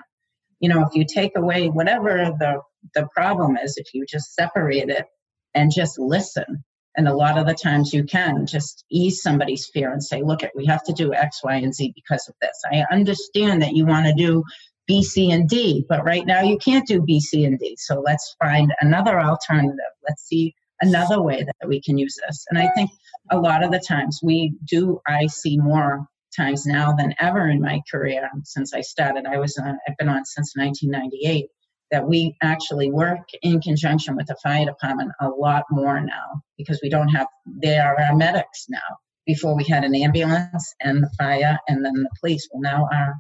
You 0.60 0.70
know, 0.70 0.82
if 0.82 0.94
you 0.94 1.04
take 1.04 1.36
away 1.36 1.68
whatever 1.68 2.32
the 2.38 2.62
the 2.94 3.06
problem 3.14 3.58
is, 3.58 3.76
if 3.76 3.92
you 3.92 4.06
just 4.06 4.34
separate 4.34 4.88
it 4.88 5.04
and 5.52 5.70
just 5.70 5.98
listen, 5.98 6.64
and 6.96 7.08
a 7.08 7.14
lot 7.14 7.38
of 7.38 7.46
the 7.46 7.54
times 7.54 7.92
you 7.92 8.04
can 8.04 8.46
just 8.46 8.84
ease 8.90 9.22
somebody's 9.22 9.68
fear 9.72 9.92
and 9.92 10.02
say, 10.02 10.22
look, 10.22 10.40
we 10.54 10.66
have 10.66 10.82
to 10.84 10.92
do 10.92 11.12
X, 11.12 11.42
Y, 11.44 11.56
and 11.56 11.74
Z 11.74 11.92
because 11.94 12.26
of 12.28 12.34
this. 12.40 12.60
I 12.72 12.84
understand 12.90 13.62
that 13.62 13.74
you 13.74 13.86
want 13.86 14.06
to 14.06 14.14
do 14.14 14.42
B, 14.86 15.02
C, 15.02 15.30
and 15.30 15.48
D, 15.48 15.84
but 15.88 16.04
right 16.04 16.24
now 16.24 16.42
you 16.42 16.58
can't 16.58 16.86
do 16.86 17.02
B, 17.02 17.20
C, 17.20 17.44
and 17.44 17.58
D. 17.58 17.76
So 17.78 18.00
let's 18.00 18.36
find 18.42 18.72
another 18.80 19.20
alternative. 19.20 19.76
Let's 20.08 20.26
see 20.26 20.54
another 20.80 21.20
way 21.20 21.42
that 21.44 21.68
we 21.68 21.80
can 21.80 21.98
use 21.98 22.16
this. 22.26 22.44
And 22.50 22.58
I 22.58 22.68
think 22.74 22.90
a 23.30 23.38
lot 23.38 23.64
of 23.64 23.72
the 23.72 23.80
times 23.80 24.20
we 24.22 24.54
do, 24.64 25.00
I 25.06 25.26
see 25.26 25.58
more 25.58 26.06
times 26.36 26.66
now 26.66 26.92
than 26.92 27.14
ever 27.18 27.48
in 27.48 27.60
my 27.60 27.80
career 27.90 28.30
since 28.44 28.74
I 28.74 28.82
started. 28.82 29.26
I 29.26 29.38
was, 29.38 29.58
I've 29.58 29.96
been 29.98 30.08
on 30.08 30.24
since 30.24 30.52
1998 30.56 31.46
that 31.90 32.06
we 32.06 32.36
actually 32.42 32.90
work 32.90 33.28
in 33.42 33.60
conjunction 33.60 34.16
with 34.16 34.26
the 34.26 34.36
fire 34.42 34.64
department 34.64 35.12
a 35.20 35.28
lot 35.28 35.64
more 35.70 36.00
now 36.00 36.42
because 36.58 36.80
we 36.82 36.88
don't 36.88 37.08
have 37.08 37.26
they 37.46 37.78
are 37.78 37.98
our 38.00 38.16
medics 38.16 38.66
now. 38.68 38.78
Before 39.26 39.56
we 39.56 39.64
had 39.64 39.84
an 39.84 39.94
ambulance 39.94 40.74
and 40.80 41.02
the 41.02 41.10
fire 41.18 41.58
and 41.68 41.84
then 41.84 41.94
the 41.94 42.10
police. 42.20 42.48
Well 42.52 42.62
now 42.62 42.88
our 42.92 43.14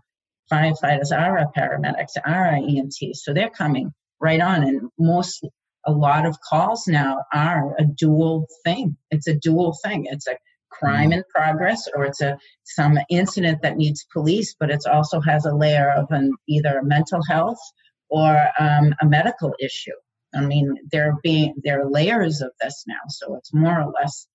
firefighters 0.52 1.10
are 1.10 1.38
our 1.38 1.52
paramedics 1.56 2.16
are 2.24 2.46
our 2.46 2.54
emts 2.54 3.14
so 3.14 3.32
they're 3.32 3.50
coming 3.50 3.92
right 4.20 4.40
on 4.40 4.62
and 4.62 4.88
most 4.98 5.44
a 5.84 5.92
lot 5.92 6.26
of 6.26 6.40
calls 6.40 6.86
now 6.86 7.24
are 7.32 7.74
a 7.78 7.84
dual 7.84 8.46
thing. 8.64 8.96
It's 9.10 9.28
a 9.28 9.34
dual 9.34 9.76
thing. 9.84 10.06
It's 10.10 10.26
a 10.26 10.36
crime 10.70 11.12
in 11.12 11.22
progress 11.34 11.88
or 11.94 12.04
it's 12.04 12.20
a 12.20 12.36
some 12.64 12.98
incident 13.08 13.62
that 13.62 13.76
needs 13.76 14.04
police 14.12 14.54
but 14.58 14.70
it 14.70 14.84
also 14.86 15.20
has 15.20 15.46
a 15.46 15.54
layer 15.54 15.90
of 15.90 16.06
an 16.10 16.32
either 16.48 16.82
mental 16.82 17.22
health 17.28 17.58
or 18.08 18.46
um, 18.58 18.94
a 19.00 19.06
medical 19.06 19.54
issue. 19.60 19.92
I 20.34 20.40
mean, 20.40 20.74
there 20.92 21.14
being 21.22 21.54
there 21.64 21.80
are 21.80 21.90
layers 21.90 22.40
of 22.40 22.50
this 22.60 22.84
now, 22.86 23.00
so 23.08 23.36
it's 23.36 23.54
more 23.54 23.80
or 23.80 23.92
less 23.98 24.26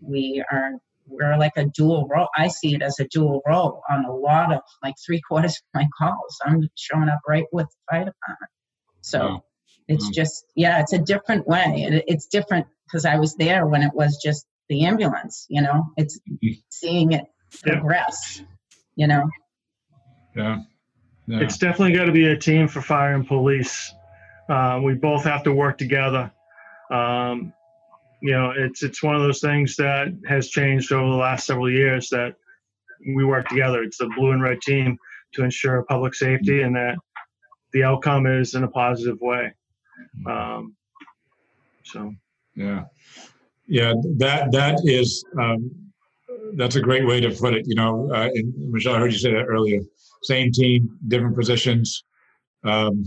we 0.00 0.44
are 0.50 0.72
we're 1.08 1.38
like 1.38 1.52
a 1.56 1.66
dual 1.66 2.08
role. 2.10 2.28
I 2.36 2.48
see 2.48 2.74
it 2.74 2.82
as 2.82 2.98
a 2.98 3.06
dual 3.08 3.40
role 3.46 3.82
on 3.88 4.04
a 4.04 4.12
lot 4.12 4.52
of 4.52 4.60
like 4.82 4.94
three 5.04 5.20
quarters 5.20 5.52
of 5.52 5.80
my 5.80 5.88
calls. 5.96 6.38
I'm 6.44 6.68
showing 6.76 7.08
up 7.08 7.20
right 7.26 7.44
with 7.52 7.66
the 7.66 7.76
fire 7.90 8.04
department. 8.04 8.50
So 9.02 9.20
wow. 9.20 9.44
it's 9.88 10.08
mm. 10.08 10.12
just 10.12 10.44
yeah, 10.54 10.80
it's 10.80 10.92
a 10.92 10.98
different 10.98 11.46
way. 11.46 11.86
It, 11.88 12.04
it's 12.06 12.26
different 12.26 12.66
because 12.86 13.04
I 13.04 13.16
was 13.16 13.34
there 13.36 13.66
when 13.66 13.82
it 13.82 13.92
was 13.94 14.20
just 14.22 14.46
the 14.68 14.84
ambulance. 14.84 15.46
You 15.48 15.62
know, 15.62 15.84
it's 15.96 16.18
mm. 16.28 16.62
seeing 16.70 17.12
it 17.12 17.24
progress. 17.62 18.38
Yeah. 18.38 18.44
You 18.96 19.06
know. 19.06 19.30
Yeah. 20.34 20.58
Yeah. 21.26 21.40
It's 21.40 21.58
definitely 21.58 21.96
got 21.96 22.04
to 22.04 22.12
be 22.12 22.26
a 22.26 22.36
team 22.36 22.68
for 22.68 22.80
fire 22.80 23.14
and 23.14 23.26
police. 23.26 23.92
Uh, 24.48 24.80
we 24.82 24.94
both 24.94 25.24
have 25.24 25.42
to 25.44 25.52
work 25.52 25.76
together. 25.76 26.30
Um, 26.90 27.52
you 28.22 28.32
know, 28.32 28.52
it's 28.56 28.82
it's 28.82 29.02
one 29.02 29.14
of 29.14 29.22
those 29.22 29.40
things 29.40 29.76
that 29.76 30.08
has 30.28 30.48
changed 30.48 30.92
over 30.92 31.10
the 31.10 31.16
last 31.16 31.46
several 31.46 31.70
years 31.70 32.08
that 32.10 32.36
we 33.06 33.24
work 33.24 33.48
together. 33.48 33.82
It's 33.82 34.00
a 34.00 34.08
blue 34.16 34.30
and 34.30 34.42
red 34.42 34.60
team 34.60 34.98
to 35.34 35.44
ensure 35.44 35.82
public 35.82 36.14
safety 36.14 36.62
and 36.62 36.74
that 36.76 36.96
the 37.72 37.82
outcome 37.82 38.26
is 38.26 38.54
in 38.54 38.64
a 38.64 38.68
positive 38.68 39.20
way. 39.20 39.52
Um, 40.26 40.74
so, 41.84 42.14
yeah, 42.54 42.84
yeah, 43.66 43.92
that 44.16 44.52
that 44.52 44.80
is 44.84 45.24
um, 45.38 45.70
that's 46.54 46.76
a 46.76 46.80
great 46.80 47.06
way 47.06 47.20
to 47.20 47.30
put 47.30 47.54
it. 47.54 47.64
You 47.66 47.74
know, 47.74 48.10
uh, 48.12 48.28
Michelle, 48.56 48.94
I 48.94 48.98
heard 48.98 49.12
you 49.12 49.18
say 49.18 49.32
that 49.32 49.46
earlier 49.46 49.80
same 50.22 50.52
team, 50.52 50.98
different 51.08 51.36
positions. 51.36 52.04
Um, 52.64 53.04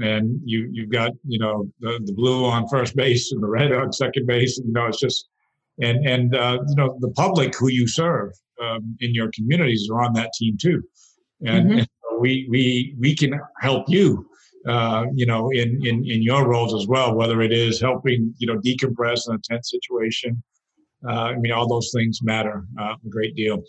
and 0.00 0.40
you 0.44 0.70
you've 0.72 0.90
got 0.90 1.12
you 1.26 1.38
know 1.38 1.68
the, 1.80 2.00
the 2.04 2.14
blue 2.14 2.46
on 2.46 2.66
first 2.68 2.96
base 2.96 3.30
and 3.32 3.42
the 3.42 3.46
red 3.46 3.72
on 3.72 3.92
second 3.92 4.26
base. 4.26 4.58
And, 4.58 4.68
you 4.68 4.72
know 4.72 4.86
it's 4.86 4.98
just 4.98 5.28
and 5.80 6.06
and 6.06 6.34
uh, 6.34 6.58
you 6.66 6.76
know 6.76 6.96
the 7.00 7.10
public 7.10 7.54
who 7.54 7.68
you 7.68 7.86
serve 7.86 8.32
um, 8.62 8.96
in 9.00 9.14
your 9.14 9.30
communities 9.34 9.88
are 9.92 10.02
on 10.02 10.14
that 10.14 10.32
team 10.38 10.56
too, 10.58 10.82
and, 11.46 11.66
mm-hmm. 11.66 11.78
and 11.78 11.88
we 12.20 12.46
we 12.50 12.94
we 12.98 13.14
can 13.14 13.38
help 13.60 13.84
you. 13.88 14.26
Uh, 14.66 15.06
you 15.12 15.26
know, 15.26 15.50
in, 15.50 15.84
in 15.84 16.04
in 16.08 16.22
your 16.22 16.48
roles 16.48 16.72
as 16.72 16.86
well, 16.86 17.14
whether 17.16 17.42
it 17.42 17.52
is 17.52 17.80
helping 17.80 18.32
you 18.38 18.46
know 18.46 18.58
decompress 18.60 19.28
in 19.28 19.34
a 19.34 19.38
tense 19.38 19.70
situation, 19.70 20.40
I 21.08 21.36
mean, 21.36 21.52
all 21.52 21.68
those 21.68 21.90
things 21.94 22.20
matter 22.22 22.64
uh, 22.80 22.94
a 23.04 23.08
great 23.08 23.34
deal. 23.34 23.62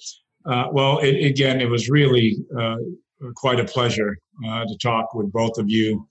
Uh, 0.46 0.68
well, 0.72 1.00
it, 1.00 1.26
again, 1.26 1.62
it 1.62 1.70
was 1.70 1.90
really 1.90 2.38
uh, 2.60 2.76
quite 3.36 3.60
a 3.60 3.66
pleasure 3.66 4.18
uh, 4.46 4.66
to 4.66 4.78
talk 4.82 5.14
with 5.14 5.32
both 5.32 5.58
of 5.58 5.70
you. 5.70 6.08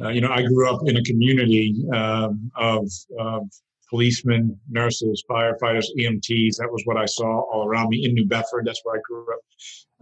Uh, 0.00 0.08
you 0.08 0.20
know, 0.20 0.30
I 0.30 0.42
grew 0.42 0.68
up 0.68 0.80
in 0.86 0.96
a 0.96 1.02
community 1.02 1.74
um, 1.94 2.50
of, 2.56 2.88
of, 3.18 3.48
policemen, 3.88 4.58
nurses, 4.68 5.22
firefighters, 5.30 5.86
EMTs. 5.96 6.56
That 6.56 6.68
was 6.72 6.82
what 6.86 6.96
I 6.96 7.06
saw 7.06 7.42
all 7.52 7.68
around 7.68 7.90
me 7.90 8.04
in 8.04 8.14
New 8.14 8.26
Bedford. 8.26 8.66
That's 8.66 8.80
where 8.82 8.96
I 8.96 9.00
grew 9.08 9.24
up. 9.32 9.40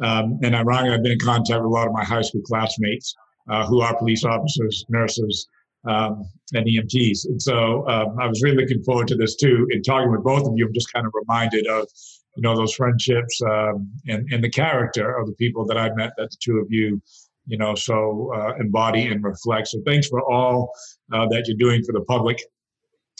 Um, 0.02 0.38
and 0.42 0.54
ironically, 0.54 0.94
I've 0.94 1.02
been 1.02 1.12
in 1.12 1.18
contact 1.18 1.60
with 1.60 1.66
a 1.66 1.68
lot 1.68 1.86
of 1.86 1.92
my 1.92 2.02
high 2.02 2.22
school 2.22 2.40
classmates 2.46 3.14
uh, 3.50 3.66
who 3.66 3.82
are 3.82 3.94
police 3.98 4.24
officers, 4.24 4.86
nurses, 4.88 5.46
um, 5.86 6.28
and 6.52 6.66
EMTs. 6.66 7.26
And 7.26 7.40
so 7.40 7.88
um, 7.88 8.16
I 8.20 8.26
was 8.26 8.42
really 8.42 8.56
looking 8.56 8.82
forward 8.82 9.08
to 9.08 9.16
this 9.16 9.36
too. 9.36 9.66
In 9.70 9.82
talking 9.82 10.10
with 10.10 10.22
both 10.22 10.46
of 10.46 10.52
you, 10.56 10.66
I'm 10.66 10.74
just 10.74 10.92
kind 10.92 11.06
of 11.06 11.12
reminded 11.14 11.66
of 11.66 11.88
you 12.36 12.42
know 12.42 12.56
those 12.56 12.74
friendships 12.74 13.40
um, 13.42 13.88
and 14.08 14.26
and 14.32 14.42
the 14.42 14.50
character 14.50 15.16
of 15.16 15.26
the 15.26 15.34
people 15.34 15.64
that 15.66 15.78
I 15.78 15.92
met 15.94 16.12
that 16.16 16.30
the 16.30 16.36
two 16.42 16.58
of 16.58 16.66
you 16.68 17.00
you 17.46 17.58
know 17.58 17.74
so 17.74 18.32
uh, 18.34 18.54
embody 18.60 19.06
and 19.06 19.22
reflect. 19.22 19.68
So 19.68 19.80
thanks 19.86 20.08
for 20.08 20.22
all 20.22 20.72
uh, 21.12 21.26
that 21.28 21.44
you're 21.46 21.58
doing 21.58 21.82
for 21.84 21.92
the 21.92 22.04
public. 22.04 22.40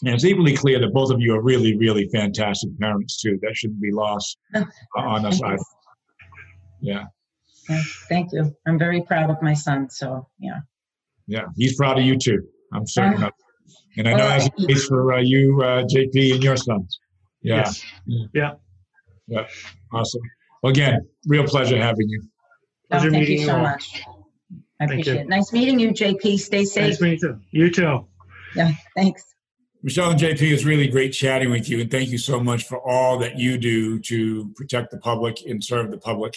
And 0.05 0.12
it's 0.12 0.24
equally 0.24 0.57
clear 0.57 0.81
that 0.81 0.92
both 0.92 1.12
of 1.12 1.20
you 1.20 1.33
are 1.35 1.40
really, 1.40 1.77
really 1.79 2.09
fantastic 2.12 2.68
parents 2.81 3.22
too. 3.22 3.38
That 3.42 3.57
shouldn't 3.57 3.81
be 3.81 3.92
lost 3.92 4.37
uh, 4.53 4.64
on 4.96 5.24
us. 5.24 5.40
Yeah, 6.81 7.05
Yeah, 7.68 7.81
Thank 8.09 8.33
you. 8.33 8.55
I'm 8.66 8.79
very 8.79 9.03
proud 9.03 9.31
of 9.31 9.40
my 9.40 9.55
son, 9.55 9.88
so, 9.88 10.27
yeah. 10.38 10.61
yeah. 11.27 11.46
He's 11.57 11.77
proud 11.77 11.98
of 11.98 12.05
you 12.05 12.18
too. 12.18 12.46
I'm 12.75 12.87
certain 12.87 13.23
Uh, 13.23 13.27
of. 13.29 13.33
it. 13.33 13.35
And 13.97 14.09
I 14.09 14.13
know 14.13 14.19
well, 14.25 14.39
that's 14.41 14.51
the 14.59 14.67
case 14.67 14.85
for 14.87 15.13
uh, 15.15 15.21
you, 15.21 15.63
uh, 15.63 15.85
JP, 15.85 16.35
and 16.35 16.43
your 16.43 16.57
sons. 16.57 16.99
Yeah, 17.43 17.57
Yes. 17.57 17.83
Yeah. 18.35 18.53
Yeah. 19.29 19.47
awesome. 19.93 20.23
Well, 20.63 20.71
again, 20.73 21.07
real 21.27 21.45
pleasure 21.45 21.77
having 21.79 22.09
you. 22.09 22.23
Oh, 22.25 22.29
Pleasure 22.91 23.11
Thank 23.11 23.21
meeting 23.21 23.35
you 23.37 23.41
you 23.43 23.47
so 23.47 23.57
all. 23.57 23.63
much. 23.63 24.03
I 24.81 24.87
Thank 24.87 24.91
appreciate 24.91 25.15
you. 25.15 25.21
it. 25.21 25.29
Nice 25.29 25.53
meeting 25.53 25.79
you, 25.79 25.91
JP. 25.91 26.39
Stay 26.39 26.65
safe. 26.65 26.91
Nice 26.91 27.01
meeting 27.01 27.41
you. 27.53 27.65
You 27.65 27.71
too. 27.71 28.09
Yeah, 28.57 28.73
thanks. 28.97 29.25
Michelle 29.83 30.11
and 30.11 30.19
JP, 30.21 30.41
it's 30.53 30.65
really 30.65 30.89
great 30.89 31.13
chatting 31.13 31.51
with 31.51 31.69
you, 31.69 31.81
and 31.81 31.91
thank 31.91 32.09
you 32.09 32.19
so 32.19 32.41
much 32.41 32.65
for 32.65 32.79
all 32.81 33.19
that 33.19 33.39
you 33.39 33.59
do 33.59 33.99
to 34.01 34.51
protect 34.57 34.91
the 34.91 34.99
public 34.99 35.43
and 35.47 35.63
serve 35.63 35.91
the 35.91 35.99
public. 35.99 36.37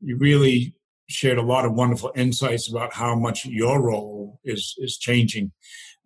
You 0.00 0.16
really 0.16 0.74
shared 1.12 1.38
a 1.38 1.42
lot 1.42 1.64
of 1.64 1.74
wonderful 1.74 2.12
insights 2.16 2.68
about 2.68 2.94
how 2.94 3.14
much 3.14 3.44
your 3.44 3.82
role 3.82 4.40
is 4.44 4.74
is 4.78 4.98
changing, 4.98 5.52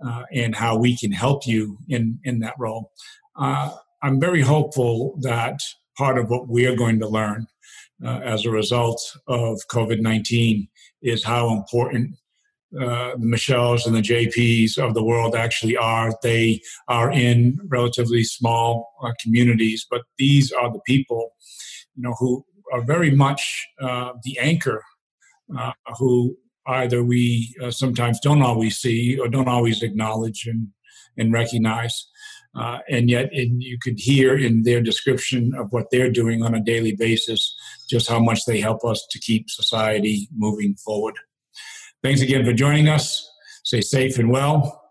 uh, 0.05 0.25
and 0.33 0.55
how 0.55 0.77
we 0.77 0.97
can 0.97 1.13
help 1.13 1.47
you 1.47 1.79
in 1.89 2.19
in 2.25 2.41
that 2.41 2.55
role. 2.59 2.93
Uh, 3.37 3.71
I'm 4.03 4.21
very 4.21 4.43
hopeful 4.43 5.19
that 5.23 5.61
part 5.97 6.19
of 6.19 6.29
what 6.31 6.49
we 6.49 6.67
are 6.67 6.77
going 6.77 6.99
to 7.01 7.09
learn 7.09 7.47
uh, 8.05 8.21
as 8.23 8.45
a 8.45 8.51
result 8.51 9.01
of 9.27 9.61
COVID 9.71 10.01
19 10.01 10.69
is 11.03 11.25
how 11.25 11.51
important 11.51 12.17
uh, 12.79 13.13
the 13.17 13.27
Michelles 13.27 13.87
and 13.87 13.95
the 13.95 14.03
JPs 14.03 14.77
of 14.77 14.95
the 14.95 15.03
world 15.03 15.35
actually 15.35 15.77
are. 15.77 16.13
They 16.23 16.61
are 16.89 17.11
in 17.11 17.59
relatively 17.69 18.25
small 18.25 18.91
uh, 19.03 19.13
communities, 19.23 19.87
but 19.91 20.03
these 20.19 20.53
are 20.53 20.71
the 20.71 20.81
people, 20.87 21.31
you 21.95 22.03
know, 22.03 22.15
who 22.19 22.45
are 22.73 22.83
very 22.83 23.11
much 23.11 23.67
uh, 23.81 24.13
the 24.25 24.39
anchor, 24.39 24.83
uh, 25.57 25.73
who 25.99 26.37
either 26.69 27.05
we 27.05 27.55
uh, 27.63 27.71
sometimes 27.71 28.19
don't 28.21 28.43
always 28.43 28.79
see 28.79 29.19
or 29.19 29.29
don't 29.29 29.49
always 29.49 29.83
acknowledge 29.83 30.47
and 30.47 30.69
and 31.19 31.33
recognize. 31.33 32.09
Uh, 32.55 32.79
and 32.89 33.11
yet, 33.11 33.31
and 33.33 33.63
you 33.63 33.79
could 33.79 33.99
hear 33.99 34.35
in 34.37 34.63
their 34.63 34.81
description 34.81 35.53
of 35.59 35.71
what 35.73 35.87
they're 35.91 36.11
doing 36.11 36.43
on 36.43 36.55
a 36.55 36.61
daily 36.61 36.95
basis 36.97 37.55
just 37.89 38.09
how 38.09 38.19
much 38.19 38.45
they 38.47 38.61
help 38.61 38.85
us 38.85 39.07
to 39.11 39.19
keep 39.19 39.49
society 39.51 40.29
moving 40.35 40.75
forward. 40.75 41.15
Thanks 42.03 42.21
again 42.21 42.45
for 42.45 42.53
joining 42.53 42.89
us. 42.89 43.29
Stay 43.65 43.81
safe 43.81 44.19
and 44.19 44.31
well, 44.31 44.83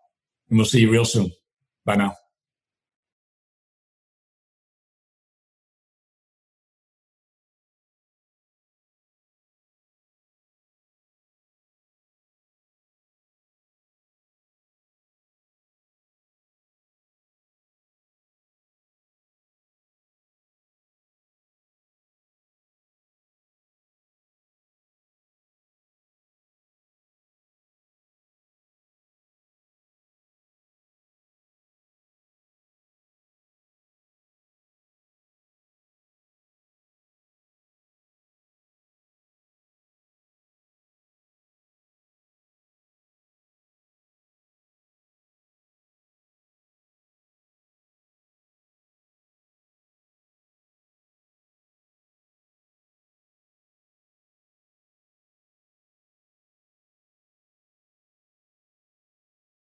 and 0.50 0.58
we'll 0.58 0.66
see 0.66 0.82
you 0.82 0.92
real 0.92 1.06
soon. 1.06 1.32
Bye 1.86 1.96
now. 1.96 2.25